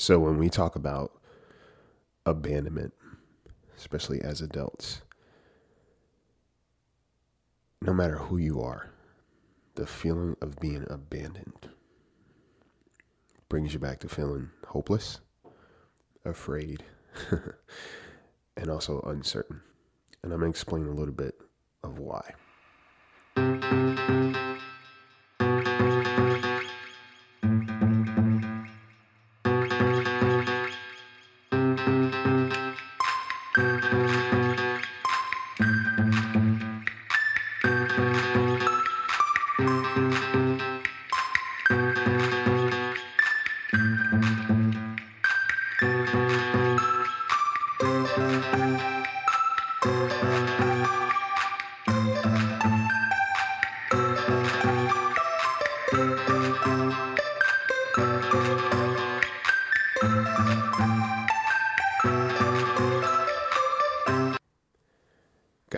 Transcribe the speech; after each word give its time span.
So 0.00 0.20
when 0.20 0.38
we 0.38 0.48
talk 0.48 0.76
about 0.76 1.10
abandonment, 2.24 2.94
especially 3.76 4.20
as 4.20 4.40
adults, 4.40 5.02
no 7.82 7.92
matter 7.92 8.16
who 8.16 8.36
you 8.36 8.60
are, 8.62 8.90
the 9.74 9.88
feeling 9.88 10.36
of 10.40 10.60
being 10.60 10.86
abandoned 10.88 11.70
brings 13.48 13.72
you 13.72 13.80
back 13.80 13.98
to 13.98 14.08
feeling 14.08 14.50
hopeless, 14.68 15.18
afraid, 16.24 16.84
and 18.56 18.70
also 18.70 19.00
uncertain. 19.00 19.60
And 20.22 20.32
I'm 20.32 20.38
going 20.38 20.52
to 20.52 20.56
explain 20.56 20.86
a 20.86 20.92
little 20.92 21.12
bit 21.12 21.34
of 21.82 21.98
why. 21.98 22.34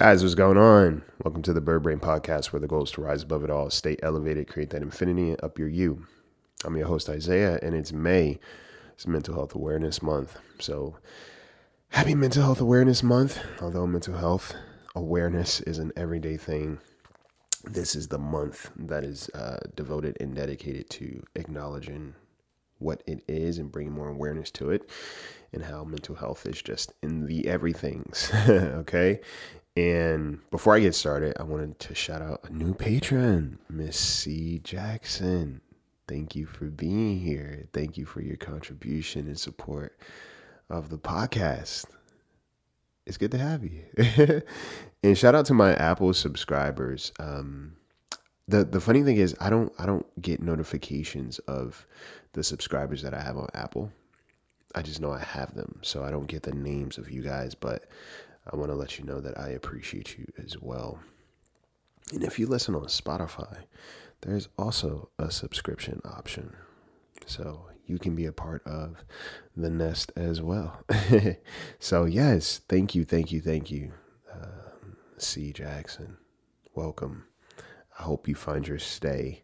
Guys, 0.01 0.23
what's 0.23 0.34
going 0.34 0.56
on? 0.56 1.03
Welcome 1.23 1.43
to 1.43 1.53
the 1.53 1.61
Bird 1.61 1.83
Brain 1.83 2.01
Podcast, 2.01 2.47
where 2.47 2.61
the 2.61 2.67
goal 2.67 2.84
is 2.84 2.91
to 2.93 3.03
rise 3.03 3.23
above 3.23 3.45
it 3.45 3.51
all, 3.51 3.69
stay 3.69 3.98
elevated, 4.03 4.48
create 4.48 4.70
that 4.70 4.81
infinity, 4.81 5.29
and 5.29 5.45
up 5.45 5.59
your 5.59 5.69
you. 5.69 6.06
I'm 6.65 6.75
your 6.75 6.87
host, 6.87 7.11
Isaiah, 7.11 7.59
and 7.61 7.75
it's 7.75 7.93
May. 7.93 8.39
It's 8.95 9.06
Mental 9.06 9.34
Health 9.34 9.55
Awareness 9.55 10.01
Month. 10.01 10.39
So, 10.59 10.97
happy 11.91 12.15
Mental 12.15 12.43
Health 12.43 12.62
Awareness 12.62 13.03
Month. 13.03 13.41
Although 13.61 13.87
mental 13.87 14.17
health 14.17 14.55
awareness 14.95 15.61
is 15.61 15.77
an 15.77 15.93
everyday 15.98 16.39
thing, 16.39 16.78
this 17.65 17.95
is 17.95 18.09
the 18.09 18.19
month 18.19 18.71
that 18.77 19.05
is 19.05 19.28
uh, 19.34 19.59
devoted 19.77 20.17
and 20.19 20.34
dedicated 20.34 20.89
to 20.93 21.23
acknowledging 21.34 22.15
what 22.78 23.03
it 23.06 23.23
is 23.28 23.59
and 23.59 23.71
bringing 23.71 23.93
more 23.93 24.09
awareness 24.09 24.51
to 24.51 24.71
it 24.71 24.89
and 25.53 25.62
how 25.62 25.84
mental 25.84 26.15
health 26.15 26.47
is 26.47 26.62
just 26.62 26.93
in 27.03 27.27
the 27.27 27.47
everythings. 27.47 28.31
okay. 28.48 29.21
And 29.76 30.40
before 30.50 30.74
I 30.74 30.80
get 30.80 30.94
started, 30.94 31.36
I 31.38 31.44
wanted 31.44 31.78
to 31.80 31.94
shout 31.94 32.22
out 32.22 32.40
a 32.44 32.52
new 32.52 32.74
patron, 32.74 33.58
Miss 33.68 33.96
C. 33.96 34.60
Jackson. 34.62 35.60
Thank 36.08 36.34
you 36.34 36.46
for 36.46 36.64
being 36.66 37.20
here. 37.20 37.68
Thank 37.72 37.96
you 37.96 38.04
for 38.04 38.20
your 38.20 38.36
contribution 38.36 39.28
and 39.28 39.38
support 39.38 39.96
of 40.68 40.88
the 40.88 40.98
podcast. 40.98 41.84
It's 43.06 43.16
good 43.16 43.30
to 43.30 43.38
have 43.38 43.62
you. 43.64 44.42
and 45.02 45.16
shout 45.16 45.34
out 45.34 45.46
to 45.46 45.54
my 45.54 45.74
Apple 45.74 46.12
subscribers. 46.14 47.12
Um, 47.20 47.76
the 48.48 48.64
the 48.64 48.80
funny 48.80 49.02
thing 49.04 49.16
is, 49.16 49.36
I 49.41 49.50
don't 49.50 49.72
I 49.78 49.86
don't 49.86 50.06
get 50.20 50.42
notifications 50.42 51.38
of 51.41 51.86
the 52.32 52.42
subscribers 52.42 53.02
that 53.02 53.14
I 53.14 53.20
have 53.20 53.36
on 53.36 53.48
Apple. 53.54 53.92
I 54.74 54.82
just 54.82 55.00
know 55.00 55.12
I 55.12 55.20
have 55.20 55.54
them, 55.54 55.78
so 55.82 56.04
I 56.04 56.10
don't 56.10 56.26
get 56.26 56.42
the 56.42 56.54
names 56.54 56.98
of 56.98 57.10
you 57.10 57.22
guys, 57.22 57.54
but 57.54 57.84
I 58.46 58.56
want 58.56 58.70
to 58.70 58.77
let 58.77 58.98
you 58.98 59.05
know 59.05 59.20
that 59.20 59.38
I 59.38 59.48
appreciate 59.48 60.19
you 60.19 60.27
as 60.38 60.60
well. 60.60 61.00
And 62.12 62.25
if 62.25 62.38
you 62.38 62.47
listen 62.47 62.75
on 62.75 62.87
Spotify, 62.87 63.65
there's 64.22 64.48
also 64.59 65.10
a 65.19 65.31
subscription 65.31 66.00
option. 66.04 66.54
So 67.26 67.66
you 67.87 67.98
can 67.98 68.15
be 68.15 68.26
a 68.26 68.32
part 68.32 68.66
of 68.66 69.04
the 69.56 69.70
nest 69.70 70.12
as 70.16 70.41
well. 70.41 70.84
so, 71.78 72.04
yes, 72.04 72.60
thank 72.69 72.94
you, 72.94 73.04
thank 73.04 73.32
you, 73.32 73.41
thank 73.41 73.70
you, 73.70 73.92
um, 74.32 74.97
C. 75.19 75.53
Jackson. 75.53 76.16
Welcome. 76.75 77.25
I 77.98 78.03
hope 78.03 78.26
you 78.26 78.34
find 78.34 78.66
your 78.66 78.78
stay 78.78 79.42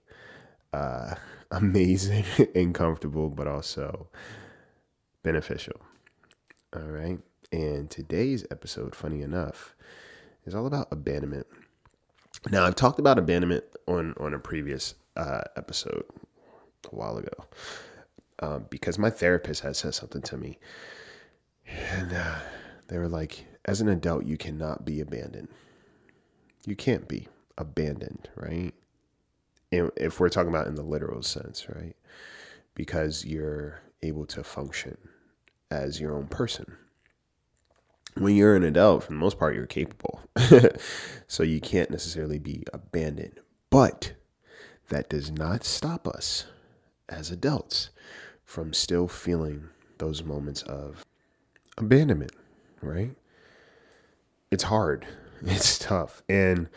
uh, 0.73 1.15
amazing 1.51 2.25
and 2.55 2.75
comfortable, 2.75 3.31
but 3.31 3.47
also 3.47 4.09
beneficial. 5.23 5.81
All 6.75 6.83
right. 6.83 7.19
And 7.53 7.89
today's 7.91 8.45
episode, 8.51 8.95
funny 8.95 9.23
enough, 9.23 9.75
is 10.45 10.55
all 10.55 10.67
about 10.67 10.89
abandonment. 10.91 11.47
Now, 12.51 12.65
I've 12.65 12.75
talked 12.75 12.99
about 12.99 13.19
abandonment 13.19 13.65
on 13.87 14.15
on 14.19 14.35
a 14.35 14.39
previous 14.39 14.95
uh, 15.17 15.43
episode 15.57 16.05
a 16.93 16.95
while 16.95 17.19
ago 17.19 17.47
um, 18.41 18.67
because 18.71 18.99
my 18.99 19.11
therapist 19.11 19.63
had 19.63 19.77
said 19.77 19.95
something 19.95 20.23
to 20.23 20.37
me, 20.37 20.59
and 21.67 22.13
uh, 22.13 22.39
they 22.89 22.99
were 22.99 23.09
like, 23.09 23.47
"As 23.65 23.81
an 23.81 23.89
adult, 23.89 24.27
you 24.27 24.37
cannot 24.37 24.85
be 24.85 25.01
abandoned. 25.01 25.49
You 26.67 26.77
can't 26.77 27.09
be 27.09 27.29
abandoned, 27.57 28.29
right? 28.35 28.75
And 29.73 29.91
if 29.97 30.21
we're 30.21 30.29
talking 30.29 30.51
about 30.51 30.67
in 30.67 30.75
the 30.75 30.83
literal 30.83 31.23
sense, 31.23 31.69
right? 31.69 31.97
Because 32.75 33.25
you're 33.25 33.81
able 34.03 34.27
to 34.27 34.43
function 34.43 34.99
as 35.71 36.01
your 36.01 36.15
own 36.15 36.27
person." 36.27 36.77
When 38.19 38.35
you're 38.35 38.57
an 38.57 38.63
adult, 38.63 39.05
for 39.05 39.13
the 39.13 39.19
most 39.19 39.39
part, 39.39 39.55
you're 39.55 39.67
capable. 39.67 40.21
so 41.27 41.43
you 41.43 41.61
can't 41.61 41.91
necessarily 41.91 42.39
be 42.39 42.65
abandoned. 42.73 43.41
But 43.71 44.15
that 44.89 45.09
does 45.09 45.31
not 45.31 45.65
stop 45.65 46.09
us 46.09 46.47
as 47.09 47.31
adults 47.31 47.91
from 48.45 48.73
still 48.73 49.09
feeling 49.09 49.69
those 49.99 50.23
moments 50.23 50.63
of 50.63 51.05
abandonment, 51.77 52.33
right? 52.81 53.15
It's 54.51 54.65
hard, 54.65 55.07
it's 55.43 55.79
tough. 55.79 56.23
And 56.29 56.69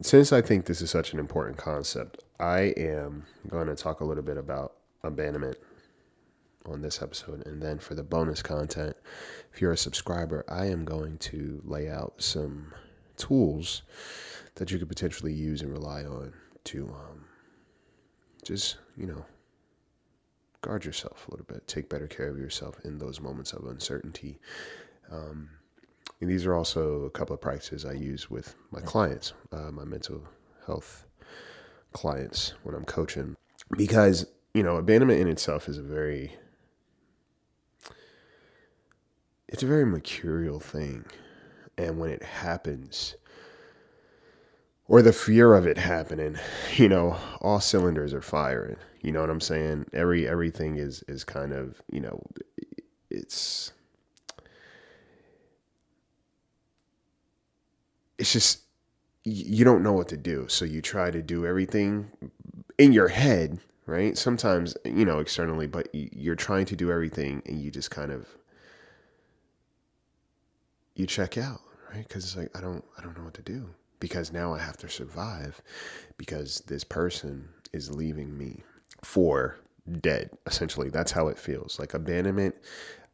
since 0.00 0.32
I 0.32 0.40
think 0.40 0.64
this 0.64 0.80
is 0.80 0.90
such 0.90 1.12
an 1.12 1.18
important 1.18 1.58
concept, 1.58 2.24
I 2.38 2.72
am 2.76 3.26
going 3.48 3.66
to 3.66 3.74
talk 3.74 4.00
a 4.00 4.04
little 4.04 4.22
bit 4.22 4.38
about 4.38 4.74
abandonment 5.02 5.58
on 6.66 6.82
this 6.82 7.02
episode. 7.02 7.46
And 7.46 7.62
then 7.62 7.78
for 7.78 7.94
the 7.94 8.02
bonus 8.02 8.42
content, 8.42 8.96
if 9.52 9.60
you're 9.60 9.72
a 9.72 9.76
subscriber, 9.76 10.44
I 10.48 10.66
am 10.66 10.84
going 10.84 11.18
to 11.18 11.60
lay 11.64 11.88
out 11.88 12.14
some 12.18 12.72
tools 13.16 13.82
that 14.56 14.70
you 14.70 14.78
could 14.78 14.88
potentially 14.88 15.32
use 15.32 15.62
and 15.62 15.72
rely 15.72 16.04
on 16.04 16.32
to 16.64 16.88
um, 16.88 17.24
just, 18.44 18.76
you 18.96 19.06
know, 19.06 19.24
guard 20.62 20.84
yourself 20.84 21.26
a 21.26 21.30
little 21.30 21.46
bit, 21.46 21.66
take 21.66 21.88
better 21.88 22.06
care 22.06 22.28
of 22.28 22.38
yourself 22.38 22.78
in 22.84 22.98
those 22.98 23.20
moments 23.20 23.52
of 23.52 23.66
uncertainty. 23.66 24.38
Um, 25.10 25.48
and 26.20 26.28
these 26.28 26.44
are 26.44 26.54
also 26.54 27.04
a 27.04 27.10
couple 27.10 27.34
of 27.34 27.40
practices 27.40 27.84
I 27.84 27.92
use 27.92 28.30
with 28.30 28.54
my 28.70 28.80
clients, 28.80 29.32
uh, 29.52 29.70
my 29.70 29.84
mental 29.84 30.22
health 30.66 31.06
clients 31.92 32.54
when 32.62 32.74
I'm 32.74 32.84
coaching, 32.84 33.36
because 33.76 34.26
you 34.54 34.62
know 34.62 34.76
abandonment 34.76 35.20
in 35.20 35.28
itself 35.28 35.68
is 35.68 35.78
a 35.78 35.82
very 35.82 36.36
it's 39.50 39.64
a 39.64 39.66
very 39.66 39.84
mercurial 39.84 40.60
thing. 40.60 41.04
And 41.76 41.98
when 41.98 42.10
it 42.10 42.22
happens, 42.22 43.16
or 44.86 45.02
the 45.02 45.12
fear 45.12 45.54
of 45.54 45.66
it 45.66 45.76
happening, 45.76 46.36
you 46.76 46.88
know, 46.88 47.16
all 47.40 47.60
cylinders 47.60 48.14
are 48.14 48.22
firing. 48.22 48.76
You 49.02 49.12
know 49.12 49.20
what 49.20 49.30
I'm 49.30 49.40
saying? 49.40 49.86
Every 49.92 50.28
everything 50.28 50.76
is 50.76 51.02
is 51.08 51.24
kind 51.24 51.52
of, 51.52 51.82
you 51.90 52.00
know, 52.00 52.22
it's 53.10 53.72
it's 58.18 58.32
just 58.32 58.60
you 59.24 59.64
don't 59.64 59.82
know 59.82 59.92
what 59.92 60.08
to 60.08 60.16
do. 60.16 60.46
So 60.48 60.64
you 60.64 60.80
try 60.80 61.10
to 61.10 61.22
do 61.22 61.44
everything 61.46 62.10
in 62.78 62.92
your 62.92 63.08
head, 63.08 63.58
right? 63.86 64.16
Sometimes, 64.16 64.76
you 64.84 65.04
know, 65.04 65.18
externally, 65.18 65.66
but 65.66 65.88
you're 65.92 66.36
trying 66.36 66.66
to 66.66 66.76
do 66.76 66.90
everything 66.90 67.42
and 67.46 67.60
you 67.60 67.70
just 67.70 67.90
kind 67.90 68.12
of 68.12 68.26
you 71.00 71.06
check 71.06 71.38
out, 71.38 71.62
right? 71.92 72.06
Because 72.06 72.24
it's 72.24 72.36
like 72.36 72.56
I 72.56 72.60
don't 72.60 72.84
I 72.98 73.02
don't 73.02 73.16
know 73.16 73.24
what 73.24 73.34
to 73.34 73.42
do 73.42 73.68
because 73.98 74.32
now 74.32 74.54
I 74.54 74.58
have 74.58 74.76
to 74.78 74.88
survive 74.88 75.60
because 76.18 76.60
this 76.66 76.84
person 76.84 77.48
is 77.72 77.90
leaving 77.90 78.36
me 78.36 78.62
for 79.02 79.56
dead. 80.00 80.30
Essentially, 80.46 80.90
that's 80.90 81.10
how 81.10 81.28
it 81.28 81.38
feels. 81.38 81.78
Like 81.78 81.94
abandonment. 81.94 82.54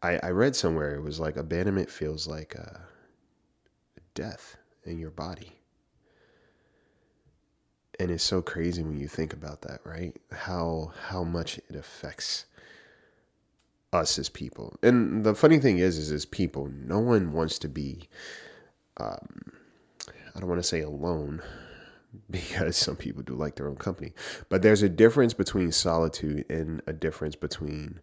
I, 0.03 0.19
I 0.23 0.31
read 0.31 0.55
somewhere 0.55 0.95
it 0.95 1.03
was 1.03 1.19
like 1.19 1.37
abandonment 1.37 1.91
feels 1.91 2.27
like 2.27 2.55
a 2.55 2.81
death 4.15 4.57
in 4.85 4.99
your 4.99 5.11
body. 5.11 5.53
And 7.99 8.11
it's 8.11 8.25
so 8.25 8.43
crazy 8.43 8.83
when 8.83 8.99
you 8.99 9.09
think 9.09 9.33
about 9.33 9.63
that, 9.63 9.81
right? 9.85 10.15
How 10.31 10.93
how 11.09 11.25
much 11.25 11.59
it 11.59 11.77
affects 11.77 12.47
us 13.93 14.19
as 14.19 14.29
people. 14.29 14.77
And 14.83 15.25
the 15.25 15.35
funny 15.35 15.59
thing 15.59 15.79
is, 15.79 15.99
is 15.99 16.13
as 16.13 16.25
people, 16.25 16.69
no 16.69 16.99
one 16.99 17.33
wants 17.33 17.59
to 17.61 17.69
be. 17.69 18.09
Um, 18.99 19.53
I 20.35 20.41
don't 20.41 20.49
want 20.49 20.61
to 20.61 20.69
say 20.69 20.81
alone 20.81 21.43
because 22.31 22.77
some 22.77 22.97
people 22.97 23.23
do 23.23 23.35
like 23.35 23.57
their 23.57 23.69
own 23.69 23.77
company, 23.77 24.13
but 24.49 24.63
there's 24.63 24.83
a 24.83 24.89
difference 24.89 25.35
between 25.35 25.73
solitude 25.73 26.45
and 26.51 26.83
a 26.87 26.93
difference 26.93 27.37
between 27.37 28.01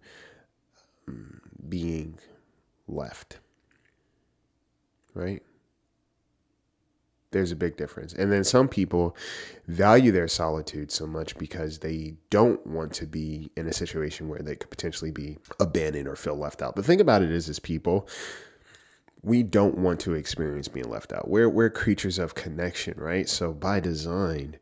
um, 1.07 1.41
being 1.69 2.17
left. 2.87 3.39
Right? 5.13 5.43
There's 7.33 7.51
a 7.51 7.57
big 7.57 7.75
difference. 7.75 8.13
And 8.13 8.31
then 8.31 8.43
some 8.45 8.69
people 8.69 9.17
value 9.67 10.11
their 10.11 10.29
solitude 10.29 10.91
so 10.91 11.05
much 11.05 11.37
because 11.37 11.79
they 11.79 12.13
don't 12.29 12.65
want 12.65 12.93
to 12.93 13.05
be 13.05 13.51
in 13.57 13.67
a 13.67 13.73
situation 13.73 14.29
where 14.29 14.39
they 14.39 14.55
could 14.55 14.69
potentially 14.69 15.11
be 15.11 15.37
abandoned 15.59 16.07
or 16.07 16.15
feel 16.15 16.35
left 16.35 16.61
out. 16.61 16.75
The 16.75 16.83
thing 16.83 17.01
about 17.01 17.21
it 17.21 17.31
is, 17.31 17.49
as 17.49 17.59
people, 17.59 18.07
we 19.23 19.43
don't 19.43 19.77
want 19.77 19.99
to 20.01 20.13
experience 20.13 20.67
being 20.67 20.89
left 20.89 21.11
out. 21.13 21.29
We're, 21.29 21.49
we're 21.49 21.69
creatures 21.69 22.19
of 22.19 22.35
connection, 22.35 22.93
right? 22.97 23.27
So 23.27 23.53
by 23.53 23.79
design, 23.79 24.57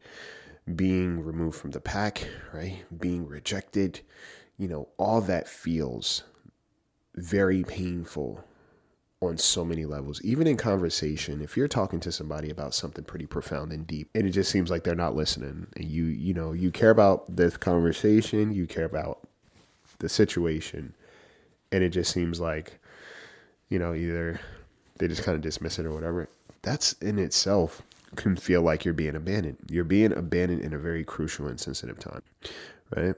being 0.76 1.24
removed 1.24 1.58
from 1.58 1.72
the 1.72 1.82
pack, 1.82 2.28
right? 2.54 2.84
Being 3.00 3.28
rejected, 3.28 4.02
you 4.58 4.68
know, 4.68 4.88
all 4.98 5.22
that 5.22 5.48
feels 5.48 6.24
very 7.16 7.64
painful 7.64 8.44
on 9.22 9.38
so 9.38 9.64
many 9.64 9.86
levels. 9.86 10.20
Even 10.24 10.48
in 10.48 10.58
conversation, 10.58 11.42
if 11.42 11.56
you're 11.56 11.68
talking 11.68 12.00
to 12.00 12.12
somebody 12.12 12.50
about 12.50 12.74
something 12.74 13.04
pretty 13.04 13.28
profound 13.28 13.72
and 13.72 13.86
deep, 13.86 14.10
and 14.16 14.26
it 14.28 14.32
just 14.32 14.52
seems 14.52 14.70
like 14.70 14.84
they're 14.84 14.96
not 14.96 15.16
listening, 15.16 15.68
and 15.76 15.86
you 15.86 16.06
you 16.06 16.34
know 16.34 16.52
you 16.52 16.72
care 16.72 16.90
about 16.90 17.36
this 17.36 17.56
conversation, 17.56 18.54
you 18.54 18.66
care 18.66 18.86
about 18.86 19.20
the 20.00 20.10
situation, 20.10 20.94
and 21.72 21.84
it 21.84 21.90
just 21.90 22.12
seems 22.12 22.40
like 22.40 22.80
you 23.70 23.78
know 23.78 23.94
either 23.94 24.40
they 24.98 25.08
just 25.08 25.24
kind 25.24 25.36
of 25.36 25.42
dismiss 25.42 25.78
it 25.80 25.86
or 25.86 25.94
whatever. 25.94 26.28
That's 26.64 26.94
in 26.94 27.20
itself 27.20 27.82
can 28.16 28.36
feel 28.36 28.62
like 28.62 28.84
you're 28.86 28.94
being 28.94 29.16
abandoned. 29.16 29.58
You're 29.70 29.84
being 29.84 30.12
abandoned 30.14 30.62
in 30.62 30.74
a 30.74 30.78
very 30.78 31.04
crucial 31.04 31.48
and 31.48 31.60
sensitive 31.60 31.98
time, 31.98 32.22
right? 32.96 33.16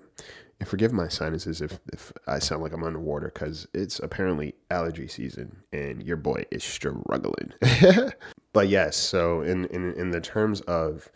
And 0.59 0.69
forgive 0.69 0.93
my 0.93 1.07
sinuses 1.07 1.61
if, 1.61 1.79
if 1.91 2.13
I 2.27 2.39
sound 2.39 2.61
like 2.61 2.73
I'm 2.73 2.83
underwater 2.83 3.31
because 3.33 3.67
it's 3.73 3.99
apparently 3.99 4.55
allergy 4.71 5.07
season 5.07 5.57
and 5.73 6.01
your 6.01 6.17
boy 6.17 6.45
is 6.51 6.63
struggling. 6.63 7.53
but 8.53 8.69
yes, 8.69 8.95
so 8.95 9.41
in, 9.41 9.65
in, 9.65 9.93
in 9.93 10.11
the 10.11 10.21
terms 10.21 10.61
of 10.61 11.11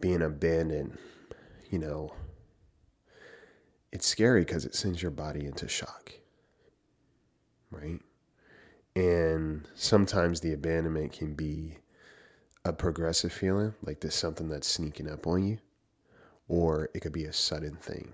being 0.00 0.22
abandoned, 0.22 0.96
you 1.70 1.78
know, 1.78 2.14
it's 3.92 4.06
scary 4.06 4.40
because 4.40 4.64
it 4.64 4.74
sends 4.74 5.02
your 5.02 5.10
body 5.10 5.44
into 5.44 5.68
shock, 5.68 6.12
right? 7.70 8.00
And 8.96 9.68
sometimes 9.74 10.40
the 10.40 10.54
abandonment 10.54 11.12
can 11.12 11.34
be 11.34 11.78
a 12.64 12.72
progressive 12.72 13.32
feeling, 13.32 13.74
like 13.82 14.00
there's 14.00 14.14
something 14.14 14.48
that's 14.48 14.68
sneaking 14.68 15.10
up 15.10 15.26
on 15.26 15.44
you, 15.46 15.58
or 16.48 16.88
it 16.94 17.00
could 17.00 17.12
be 17.12 17.24
a 17.24 17.32
sudden 17.32 17.76
thing 17.76 18.12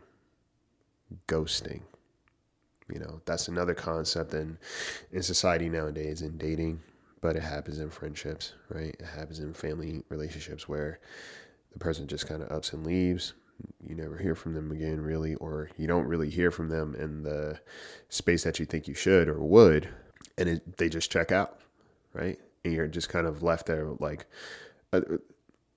ghosting. 1.26 1.82
You 2.92 3.00
know, 3.00 3.20
that's 3.26 3.48
another 3.48 3.74
concept 3.74 4.32
in 4.34 4.58
in 5.12 5.22
society 5.22 5.68
nowadays 5.68 6.22
in 6.22 6.38
dating, 6.38 6.80
but 7.20 7.36
it 7.36 7.42
happens 7.42 7.80
in 7.80 7.90
friendships, 7.90 8.54
right? 8.70 8.96
It 8.98 9.04
happens 9.04 9.40
in 9.40 9.52
family 9.52 10.02
relationships 10.08 10.68
where 10.68 11.00
the 11.72 11.78
person 11.78 12.06
just 12.06 12.26
kind 12.26 12.42
of 12.42 12.50
ups 12.50 12.72
and 12.72 12.86
leaves. 12.86 13.34
You 13.86 13.94
never 13.94 14.16
hear 14.16 14.34
from 14.34 14.54
them 14.54 14.70
again, 14.70 15.00
really, 15.00 15.34
or 15.36 15.68
you 15.76 15.86
don't 15.86 16.06
really 16.06 16.30
hear 16.30 16.50
from 16.50 16.68
them 16.68 16.94
in 16.94 17.24
the 17.24 17.58
space 18.08 18.44
that 18.44 18.58
you 18.60 18.66
think 18.66 18.86
you 18.86 18.94
should 18.94 19.28
or 19.28 19.40
would, 19.40 19.88
and 20.38 20.48
it, 20.48 20.76
they 20.78 20.88
just 20.88 21.10
check 21.10 21.32
out, 21.32 21.58
right? 22.14 22.38
And 22.64 22.72
you're 22.72 22.86
just 22.86 23.08
kind 23.08 23.26
of 23.26 23.42
left 23.42 23.66
there 23.66 23.86
like, 23.98 24.26
uh, 24.92 25.00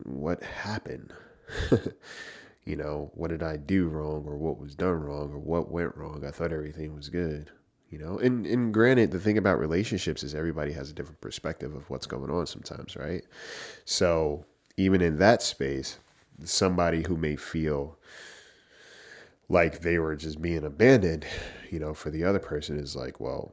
what 0.04 0.44
happened? 0.44 1.12
you 2.66 2.76
know, 2.76 3.12
what 3.16 3.30
did 3.30 3.44
I 3.44 3.58
do 3.58 3.88
wrong 3.88 4.24
or 4.26 4.38
what 4.38 4.60
was 4.60 4.76
done 4.76 5.02
wrong 5.02 5.32
or 5.32 5.40
what 5.40 5.72
went 5.72 5.96
wrong? 5.96 6.24
I 6.26 6.32
thought 6.32 6.54
everything 6.54 6.94
was 6.94 7.10
good, 7.10 7.50
you 7.90 7.98
know. 7.98 8.20
And 8.20 8.46
and 8.46 8.74
granted, 8.74 9.12
the 9.12 9.20
thing 9.20 9.38
about 9.38 9.60
relationships 9.60 10.24
is 10.24 10.36
everybody 10.36 10.72
has 10.74 10.90
a 10.90 10.94
different 10.94 11.22
perspective 11.22 11.76
of 11.76 11.90
what's 11.90 12.06
going 12.06 12.30
on 12.30 12.46
sometimes, 12.46 12.96
right? 12.96 13.24
So 13.86 14.46
even 14.78 15.02
in 15.02 15.18
that 15.18 15.42
space, 15.42 15.98
somebody 16.44 17.04
who 17.08 17.18
may 17.18 17.36
feel 17.36 17.98
like 19.50 19.82
they 19.82 20.00
were 20.00 20.16
just 20.16 20.42
being 20.42 20.64
abandoned, 20.64 21.26
you 21.70 21.80
know, 21.80 21.94
for 21.94 22.10
the 22.10 22.24
other 22.24 22.40
person 22.40 22.80
is 22.80 22.96
like, 22.96 23.20
well, 23.20 23.52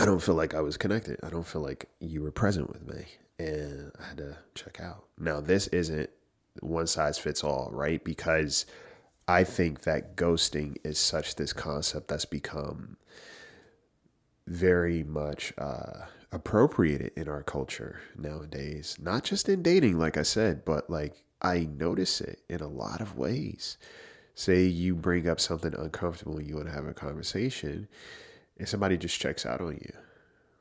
I 0.00 0.04
don't 0.04 0.22
feel 0.22 0.34
like 0.34 0.54
I 0.54 0.60
was 0.60 0.76
connected. 0.76 1.20
I 1.22 1.30
don't 1.30 1.46
feel 1.46 1.60
like 1.60 1.88
you 2.00 2.22
were 2.22 2.32
present 2.32 2.68
with 2.70 2.86
me. 2.86 3.04
And 3.38 3.92
I 4.00 4.04
had 4.08 4.16
to 4.18 4.36
check 4.54 4.80
out. 4.80 5.04
Now, 5.18 5.40
this 5.40 5.68
isn't 5.68 6.10
one 6.60 6.86
size 6.86 7.18
fits 7.18 7.42
all, 7.42 7.70
right? 7.72 8.02
Because 8.04 8.66
I 9.28 9.44
think 9.44 9.82
that 9.82 10.16
ghosting 10.16 10.76
is 10.84 10.98
such 10.98 11.36
this 11.36 11.52
concept 11.52 12.08
that's 12.08 12.24
become 12.24 12.96
very 14.46 15.02
much 15.02 15.52
uh, 15.56 16.06
appropriated 16.32 17.12
in 17.16 17.28
our 17.28 17.42
culture 17.42 18.00
nowadays. 18.16 18.96
Not 19.00 19.24
just 19.24 19.48
in 19.48 19.62
dating, 19.62 19.98
like 19.98 20.16
I 20.16 20.22
said, 20.22 20.64
but 20.64 20.90
like 20.90 21.24
I 21.40 21.68
notice 21.76 22.20
it 22.20 22.40
in 22.48 22.60
a 22.60 22.68
lot 22.68 23.00
of 23.00 23.16
ways. 23.16 23.78
Say 24.34 24.64
you 24.64 24.94
bring 24.94 25.28
up 25.28 25.40
something 25.40 25.74
uncomfortable 25.74 26.38
and 26.38 26.46
you 26.46 26.56
want 26.56 26.68
to 26.68 26.74
have 26.74 26.86
a 26.86 26.94
conversation, 26.94 27.86
and 28.58 28.68
somebody 28.68 28.96
just 28.96 29.20
checks 29.20 29.44
out 29.44 29.60
on 29.60 29.74
you, 29.74 29.92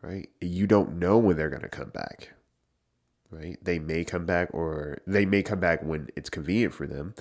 right? 0.01 0.29
You 0.41 0.67
don't 0.67 0.99
know 0.99 1.17
when 1.17 1.37
they're 1.37 1.49
going 1.49 1.61
to 1.61 1.69
come 1.69 1.89
back 1.89 2.31
right? 3.31 3.57
They 3.63 3.79
may 3.79 4.03
come 4.03 4.25
back 4.25 4.49
or 4.53 4.99
they 5.07 5.25
may 5.25 5.41
come 5.41 5.59
back 5.59 5.83
when 5.83 6.09
it's 6.15 6.29
convenient 6.29 6.73
for 6.73 6.85
them 6.85 7.15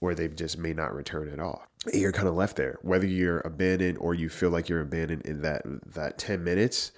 or 0.00 0.14
they 0.14 0.28
just 0.28 0.58
may 0.58 0.72
not 0.72 0.94
return 0.94 1.28
at 1.32 1.40
all. 1.40 1.66
You're 1.92 2.12
kind 2.12 2.28
of 2.28 2.34
left 2.34 2.56
there, 2.56 2.78
whether 2.82 3.06
you're 3.06 3.40
abandoned 3.40 3.98
or 3.98 4.14
you 4.14 4.28
feel 4.28 4.50
like 4.50 4.68
you're 4.68 4.82
abandoned 4.82 5.22
in 5.24 5.42
that 5.42 5.62
that 5.94 6.18
10 6.18 6.44
minutes 6.44 6.92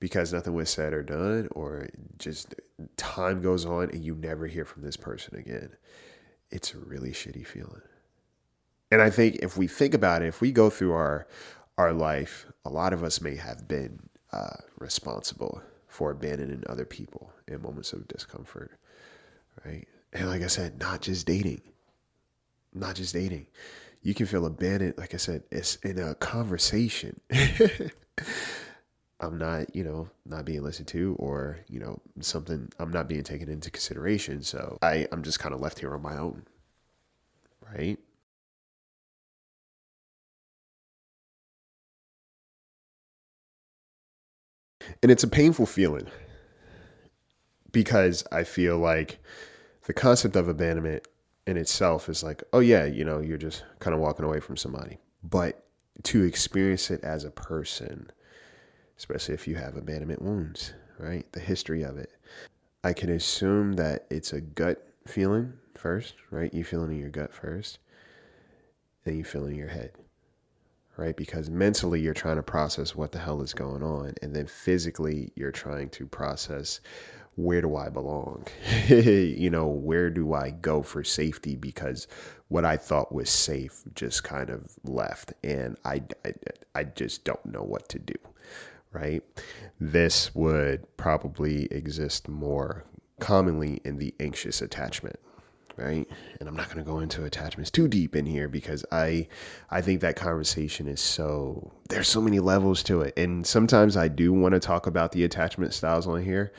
because 0.00 0.32
nothing 0.32 0.54
was 0.54 0.70
said 0.70 0.92
or 0.92 1.02
done 1.02 1.48
or 1.52 1.88
just 2.18 2.54
time 2.96 3.42
goes 3.42 3.66
on 3.66 3.90
and 3.90 4.04
you 4.04 4.14
never 4.14 4.46
hear 4.46 4.64
from 4.64 4.82
this 4.82 4.96
person 4.96 5.36
again. 5.36 5.70
It's 6.50 6.72
a 6.72 6.78
really 6.78 7.10
shitty 7.10 7.46
feeling. 7.46 7.82
And 8.90 9.02
I 9.02 9.10
think 9.10 9.36
if 9.36 9.56
we 9.56 9.66
think 9.66 9.92
about 9.92 10.22
it, 10.22 10.28
if 10.28 10.40
we 10.40 10.52
go 10.52 10.70
through 10.70 10.92
our 10.92 11.26
our 11.76 11.92
life, 11.92 12.46
a 12.64 12.70
lot 12.70 12.92
of 12.92 13.04
us 13.04 13.20
may 13.20 13.36
have 13.36 13.68
been 13.68 14.08
uh, 14.32 14.56
responsible 14.78 15.62
for 15.88 16.10
abandoning 16.10 16.62
other 16.68 16.84
people 16.84 17.32
in 17.46 17.62
moments 17.62 17.92
of 17.92 18.06
discomfort, 18.08 18.70
right? 19.64 19.86
And 20.12 20.28
like 20.28 20.42
I 20.42 20.46
said, 20.46 20.78
not 20.78 21.02
just 21.02 21.26
dating, 21.26 21.62
not 22.74 22.94
just 22.94 23.14
dating. 23.14 23.46
You 24.02 24.14
can 24.14 24.26
feel 24.26 24.46
abandoned, 24.46 24.94
like 24.96 25.14
I 25.14 25.16
said, 25.16 25.42
it's 25.50 25.76
in 25.76 25.98
a 25.98 26.14
conversation. 26.14 27.20
I'm 29.20 29.36
not, 29.36 29.74
you 29.74 29.82
know, 29.82 30.08
not 30.24 30.44
being 30.44 30.62
listened 30.62 30.86
to 30.88 31.16
or, 31.18 31.58
you 31.68 31.80
know, 31.80 32.00
something 32.20 32.70
I'm 32.78 32.92
not 32.92 33.08
being 33.08 33.24
taken 33.24 33.48
into 33.48 33.70
consideration. 33.70 34.42
So 34.42 34.78
I, 34.80 35.08
I'm 35.10 35.24
just 35.24 35.40
kind 35.40 35.54
of 35.54 35.60
left 35.60 35.80
here 35.80 35.92
on 35.92 36.02
my 36.02 36.16
own. 36.16 36.44
Right. 37.74 37.98
And 45.02 45.12
it's 45.12 45.22
a 45.22 45.28
painful 45.28 45.66
feeling 45.66 46.06
because 47.72 48.24
I 48.32 48.44
feel 48.44 48.78
like 48.78 49.18
the 49.86 49.92
concept 49.92 50.36
of 50.36 50.48
abandonment 50.48 51.06
in 51.46 51.56
itself 51.56 52.08
is 52.08 52.22
like, 52.22 52.42
oh, 52.52 52.60
yeah, 52.60 52.84
you 52.84 53.04
know, 53.04 53.20
you're 53.20 53.38
just 53.38 53.64
kind 53.78 53.94
of 53.94 54.00
walking 54.00 54.24
away 54.24 54.40
from 54.40 54.56
somebody. 54.56 54.98
But 55.22 55.64
to 56.04 56.24
experience 56.24 56.90
it 56.90 57.02
as 57.04 57.24
a 57.24 57.30
person, 57.30 58.10
especially 58.96 59.34
if 59.34 59.46
you 59.46 59.54
have 59.56 59.76
abandonment 59.76 60.22
wounds, 60.22 60.74
right? 60.98 61.30
The 61.32 61.40
history 61.40 61.82
of 61.82 61.96
it, 61.96 62.10
I 62.84 62.92
can 62.92 63.10
assume 63.10 63.74
that 63.74 64.06
it's 64.10 64.32
a 64.32 64.40
gut 64.40 64.86
feeling 65.06 65.52
first, 65.76 66.14
right? 66.30 66.52
You 66.52 66.64
feel 66.64 66.82
it 66.84 66.90
in 66.90 66.98
your 66.98 67.10
gut 67.10 67.32
first, 67.32 67.78
then 69.04 69.16
you 69.16 69.24
feel 69.24 69.46
it 69.46 69.50
in 69.50 69.56
your 69.56 69.68
head 69.68 69.92
right? 70.98 71.16
Because 71.16 71.48
mentally 71.48 72.00
you're 72.00 72.12
trying 72.12 72.36
to 72.36 72.42
process 72.42 72.94
what 72.96 73.12
the 73.12 73.20
hell 73.20 73.40
is 73.40 73.54
going 73.54 73.84
on, 73.84 74.14
and 74.20 74.34
then 74.34 74.46
physically 74.46 75.32
you're 75.36 75.52
trying 75.52 75.88
to 75.90 76.06
process 76.06 76.80
where 77.36 77.62
do 77.62 77.76
I 77.76 77.88
belong? 77.88 78.48
you 78.88 79.48
know, 79.48 79.68
where 79.68 80.10
do 80.10 80.34
I 80.34 80.50
go 80.50 80.82
for 80.82 81.04
safety? 81.04 81.54
Because 81.54 82.08
what 82.48 82.64
I 82.64 82.76
thought 82.76 83.14
was 83.14 83.30
safe 83.30 83.84
just 83.94 84.24
kind 84.24 84.50
of 84.50 84.76
left, 84.82 85.34
and 85.44 85.78
I, 85.84 86.02
I, 86.24 86.32
I 86.74 86.84
just 86.84 87.24
don't 87.24 87.46
know 87.46 87.62
what 87.62 87.88
to 87.90 88.00
do, 88.00 88.16
right? 88.92 89.22
This 89.78 90.34
would 90.34 90.96
probably 90.96 91.66
exist 91.66 92.28
more 92.28 92.84
commonly 93.20 93.80
in 93.84 93.98
the 93.98 94.12
anxious 94.18 94.60
attachment, 94.60 95.20
right? 95.78 96.06
And 96.40 96.48
I'm 96.48 96.56
not 96.56 96.66
going 96.66 96.78
to 96.78 96.90
go 96.90 97.00
into 97.00 97.24
attachments 97.24 97.70
too 97.70 97.88
deep 97.88 98.16
in 98.16 98.26
here 98.26 98.48
because 98.48 98.84
I 98.92 99.28
I 99.70 99.80
think 99.80 100.00
that 100.00 100.16
conversation 100.16 100.88
is 100.88 101.00
so 101.00 101.72
there's 101.88 102.08
so 102.08 102.20
many 102.20 102.40
levels 102.40 102.82
to 102.84 103.02
it. 103.02 103.18
And 103.18 103.46
sometimes 103.46 103.96
I 103.96 104.08
do 104.08 104.32
want 104.32 104.54
to 104.54 104.60
talk 104.60 104.86
about 104.86 105.12
the 105.12 105.24
attachment 105.24 105.74
styles 105.74 106.06
on 106.06 106.22
here. 106.22 106.52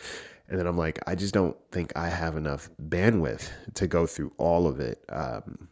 And 0.47 0.57
then 0.57 0.65
I'm 0.65 0.77
like, 0.77 0.99
I 1.05 1.13
just 1.13 1.33
don't 1.33 1.55
think 1.71 1.95
I 1.95 2.09
have 2.09 2.35
enough 2.35 2.69
bandwidth 2.81 3.49
to 3.75 3.87
go 3.87 4.07
through 4.07 4.33
all 4.37 4.65
of 4.65 4.79
it 4.79 5.03
um, 5.09 5.69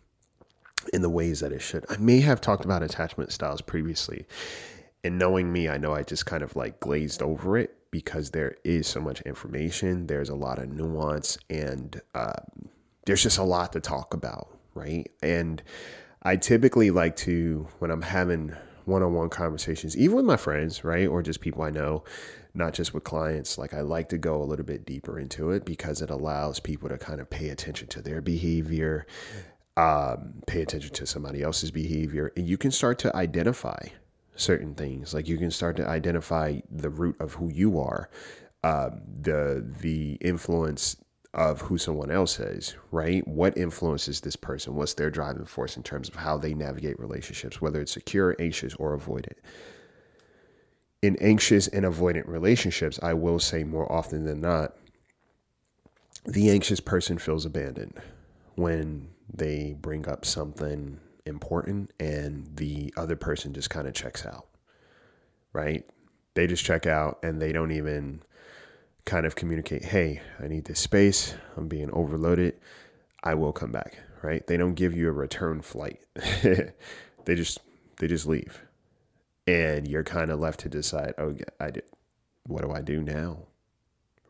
in 0.94 1.02
the 1.02 1.10
ways 1.10 1.40
that 1.40 1.52
it 1.52 1.62
should. 1.62 1.86
I 1.90 1.98
may 1.98 2.20
have 2.20 2.42
talked 2.42 2.64
about 2.64 2.84
attachment 2.84 3.32
styles 3.32 3.62
previously. 3.62 4.28
And 5.04 5.18
knowing 5.18 5.52
me, 5.52 5.68
I 5.68 5.78
know 5.78 5.96
I 5.96 6.04
just 6.04 6.26
kind 6.26 6.44
of 6.44 6.56
like 6.56 6.80
glazed 6.80 7.24
over 7.24 7.58
it 7.58 7.78
because 7.92 8.32
there 8.32 8.56
is 8.64 8.88
so 8.88 9.00
much 9.00 9.22
information. 9.22 10.08
There's 10.08 10.30
a 10.30 10.36
lot 10.36 10.60
of 10.60 10.70
nuance 10.70 11.38
and 11.50 12.00
um, 12.14 12.70
there's 13.08 13.24
just 13.24 13.38
a 13.38 13.44
lot 13.44 13.72
to 13.74 13.80
talk 13.80 14.14
about, 14.14 14.50
right? 14.76 15.10
And 15.24 15.64
I 16.24 16.36
typically 16.36 16.92
like 16.92 17.16
to, 17.18 17.68
when 17.80 17.90
I'm 17.90 18.02
having 18.02 18.54
one 18.84 19.02
on 19.02 19.14
one 19.14 19.30
conversations, 19.30 19.96
even 19.96 20.18
with 20.18 20.26
my 20.26 20.36
friends, 20.36 20.84
right? 20.84 21.08
Or 21.08 21.24
just 21.24 21.40
people 21.40 21.64
I 21.64 21.70
know, 21.70 22.04
not 22.54 22.74
just 22.74 22.94
with 22.94 23.06
clients, 23.06 23.58
like 23.58 23.74
I 23.74 23.80
like 23.80 24.10
to 24.10 24.18
go 24.18 24.42
a 24.42 24.44
little 24.44 24.66
bit 24.66 24.86
deeper 24.86 25.20
into 25.20 25.52
it 25.52 25.64
because 25.64 26.02
it 26.02 26.10
allows 26.10 26.60
people 26.60 26.90
to 26.90 26.98
kind 26.98 27.22
of 27.22 27.30
pay 27.30 27.48
attention 27.48 27.88
to 27.90 28.02
their 28.02 28.22
behavior, 28.22 29.08
um, 29.78 30.42
pay 30.46 30.62
attention 30.62 30.94
to 30.94 31.06
somebody 31.06 31.42
else's 31.42 31.72
behavior, 31.72 32.34
and 32.36 32.46
you 32.46 32.58
can 32.58 32.72
start 32.72 33.00
to 33.00 33.16
identify 33.16 33.80
certain 34.36 34.76
things. 34.76 35.14
Like 35.14 35.30
you 35.30 35.38
can 35.38 35.52
start 35.52 35.78
to 35.78 35.88
identify 35.88 36.60
the 36.70 36.90
root 36.90 37.16
of 37.22 37.36
who 37.36 37.50
you 37.54 37.80
are, 37.80 38.10
um, 38.64 39.02
the 39.22 39.66
the 39.80 40.18
influence 40.20 40.98
of 41.38 41.62
who 41.62 41.78
someone 41.78 42.10
else 42.10 42.40
is, 42.40 42.76
right? 42.92 43.26
What 43.28 43.56
influences 43.56 44.22
this 44.22 44.36
person? 44.36 44.76
What's 44.76 44.96
their 44.96 45.12
driving 45.12 45.46
force 45.46 45.78
in 45.78 45.84
terms 45.84 46.10
of 46.10 46.16
how 46.16 46.38
they 46.38 46.56
navigate 46.56 47.00
relationships, 47.00 47.62
whether 47.62 47.80
it's 47.80 47.92
secure, 47.92 48.36
anxious, 48.40 48.74
or 48.76 48.98
avoidant? 48.98 49.38
In 51.04 51.16
anxious 51.18 51.68
and 51.68 51.86
avoidant 51.86 52.28
relationships, 52.28 53.00
I 53.04 53.14
will 53.14 53.38
say 53.38 53.64
more 53.64 53.90
often 53.92 54.26
than 54.26 54.42
not, 54.42 54.74
the 56.26 56.50
anxious 56.50 56.80
person 56.80 57.20
feels 57.20 57.46
abandoned 57.46 58.02
when 58.56 59.10
they 59.32 59.76
bring 59.80 60.10
up 60.10 60.26
something 60.26 61.00
important 61.28 61.92
and 62.00 62.50
the 62.56 62.92
other 62.98 63.16
person 63.16 63.54
just 63.54 63.70
kind 63.70 63.88
of 63.88 63.94
checks 63.94 64.26
out, 64.26 64.48
right? 65.54 65.88
They 66.34 66.48
just 66.48 66.66
check 66.66 66.88
out 66.88 67.20
and 67.22 67.40
they 67.40 67.52
don't 67.52 67.72
even 67.72 68.24
kind 69.08 69.26
of 69.26 69.36
communicate, 69.36 69.86
hey, 69.86 70.22
I 70.40 70.48
need 70.48 70.66
this 70.66 70.82
space. 70.82 71.34
I'm 71.56 71.68
being 71.68 71.90
overloaded. 71.92 72.56
I 73.24 73.34
will 73.34 73.54
come 73.54 73.72
back, 73.72 73.98
right? 74.22 74.46
They 74.46 74.58
don't 74.58 74.76
give 74.76 74.96
you 74.96 75.08
a 75.08 75.14
return 75.14 75.62
flight. 75.62 76.02
they 76.44 77.36
just 77.36 77.60
they 77.98 78.08
just 78.08 78.28
leave. 78.28 78.62
And 79.48 79.88
you're 79.88 80.04
kind 80.04 80.30
of 80.30 80.40
left 80.40 80.60
to 80.60 80.70
decide, 80.70 81.14
oh, 81.18 81.36
I 81.60 81.72
did 81.72 81.84
what 82.46 82.64
do 82.64 82.72
I 82.72 82.82
do 82.82 83.02
now? 83.02 83.40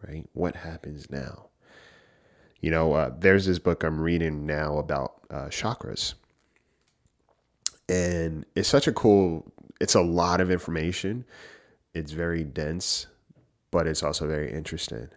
Right? 0.07 0.29
What 0.33 0.55
happens 0.55 1.09
now? 1.09 1.47
You 2.61 2.71
know, 2.71 2.93
uh, 2.93 3.11
there's 3.19 3.45
this 3.45 3.59
book 3.59 3.83
I'm 3.83 3.99
reading 3.99 4.45
now 4.45 4.77
about 4.77 5.21
uh, 5.29 5.45
chakras. 5.45 6.13
And 7.89 8.45
it's 8.55 8.69
such 8.69 8.87
a 8.87 8.91
cool, 8.91 9.51
it's 9.81 9.95
a 9.95 10.01
lot 10.01 10.39
of 10.39 10.51
information. 10.51 11.25
It's 11.93 12.11
very 12.11 12.43
dense 12.43 13.07
but 13.71 13.87
it's 13.87 14.03
also 14.03 14.27
very 14.27 14.51
interesting. 14.51 15.09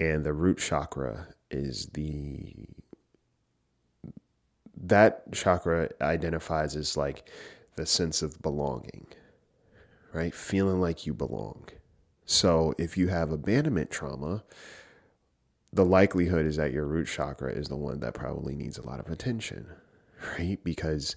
And 0.00 0.24
the 0.24 0.32
root 0.32 0.58
chakra 0.58 1.28
is 1.50 1.86
the 1.86 2.54
that 4.80 5.32
chakra 5.32 5.90
identifies 6.00 6.76
as 6.76 6.96
like 6.96 7.28
the 7.76 7.84
sense 7.86 8.22
of 8.22 8.40
belonging, 8.42 9.06
right? 10.12 10.34
Feeling 10.34 10.80
like 10.80 11.06
you 11.06 11.14
belong. 11.14 11.68
So 12.26 12.74
if 12.78 12.96
you 12.96 13.08
have 13.08 13.32
abandonment 13.32 13.90
trauma, 13.90 14.44
the 15.72 15.84
likelihood 15.84 16.46
is 16.46 16.56
that 16.56 16.72
your 16.72 16.86
root 16.86 17.08
chakra 17.08 17.52
is 17.52 17.68
the 17.68 17.76
one 17.76 18.00
that 18.00 18.14
probably 18.14 18.54
needs 18.54 18.78
a 18.78 18.86
lot 18.86 19.00
of 19.00 19.10
attention, 19.10 19.66
right? 20.38 20.62
Because 20.62 21.16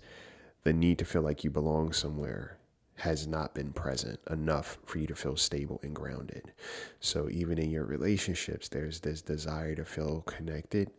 the 0.63 0.73
need 0.73 0.97
to 0.99 1.05
feel 1.05 1.21
like 1.21 1.43
you 1.43 1.49
belong 1.49 1.93
somewhere 1.93 2.57
has 3.01 3.25
not 3.25 3.55
been 3.55 3.73
present 3.73 4.19
enough 4.29 4.77
for 4.85 4.99
you 4.99 5.07
to 5.07 5.15
feel 5.15 5.35
stable 5.35 5.79
and 5.81 5.95
grounded. 5.95 6.53
So 6.99 7.29
even 7.31 7.57
in 7.57 7.71
your 7.71 7.83
relationships, 7.83 8.69
there's 8.69 8.99
this 8.99 9.23
desire 9.23 9.73
to 9.73 9.85
feel 9.85 10.21
connected, 10.21 10.91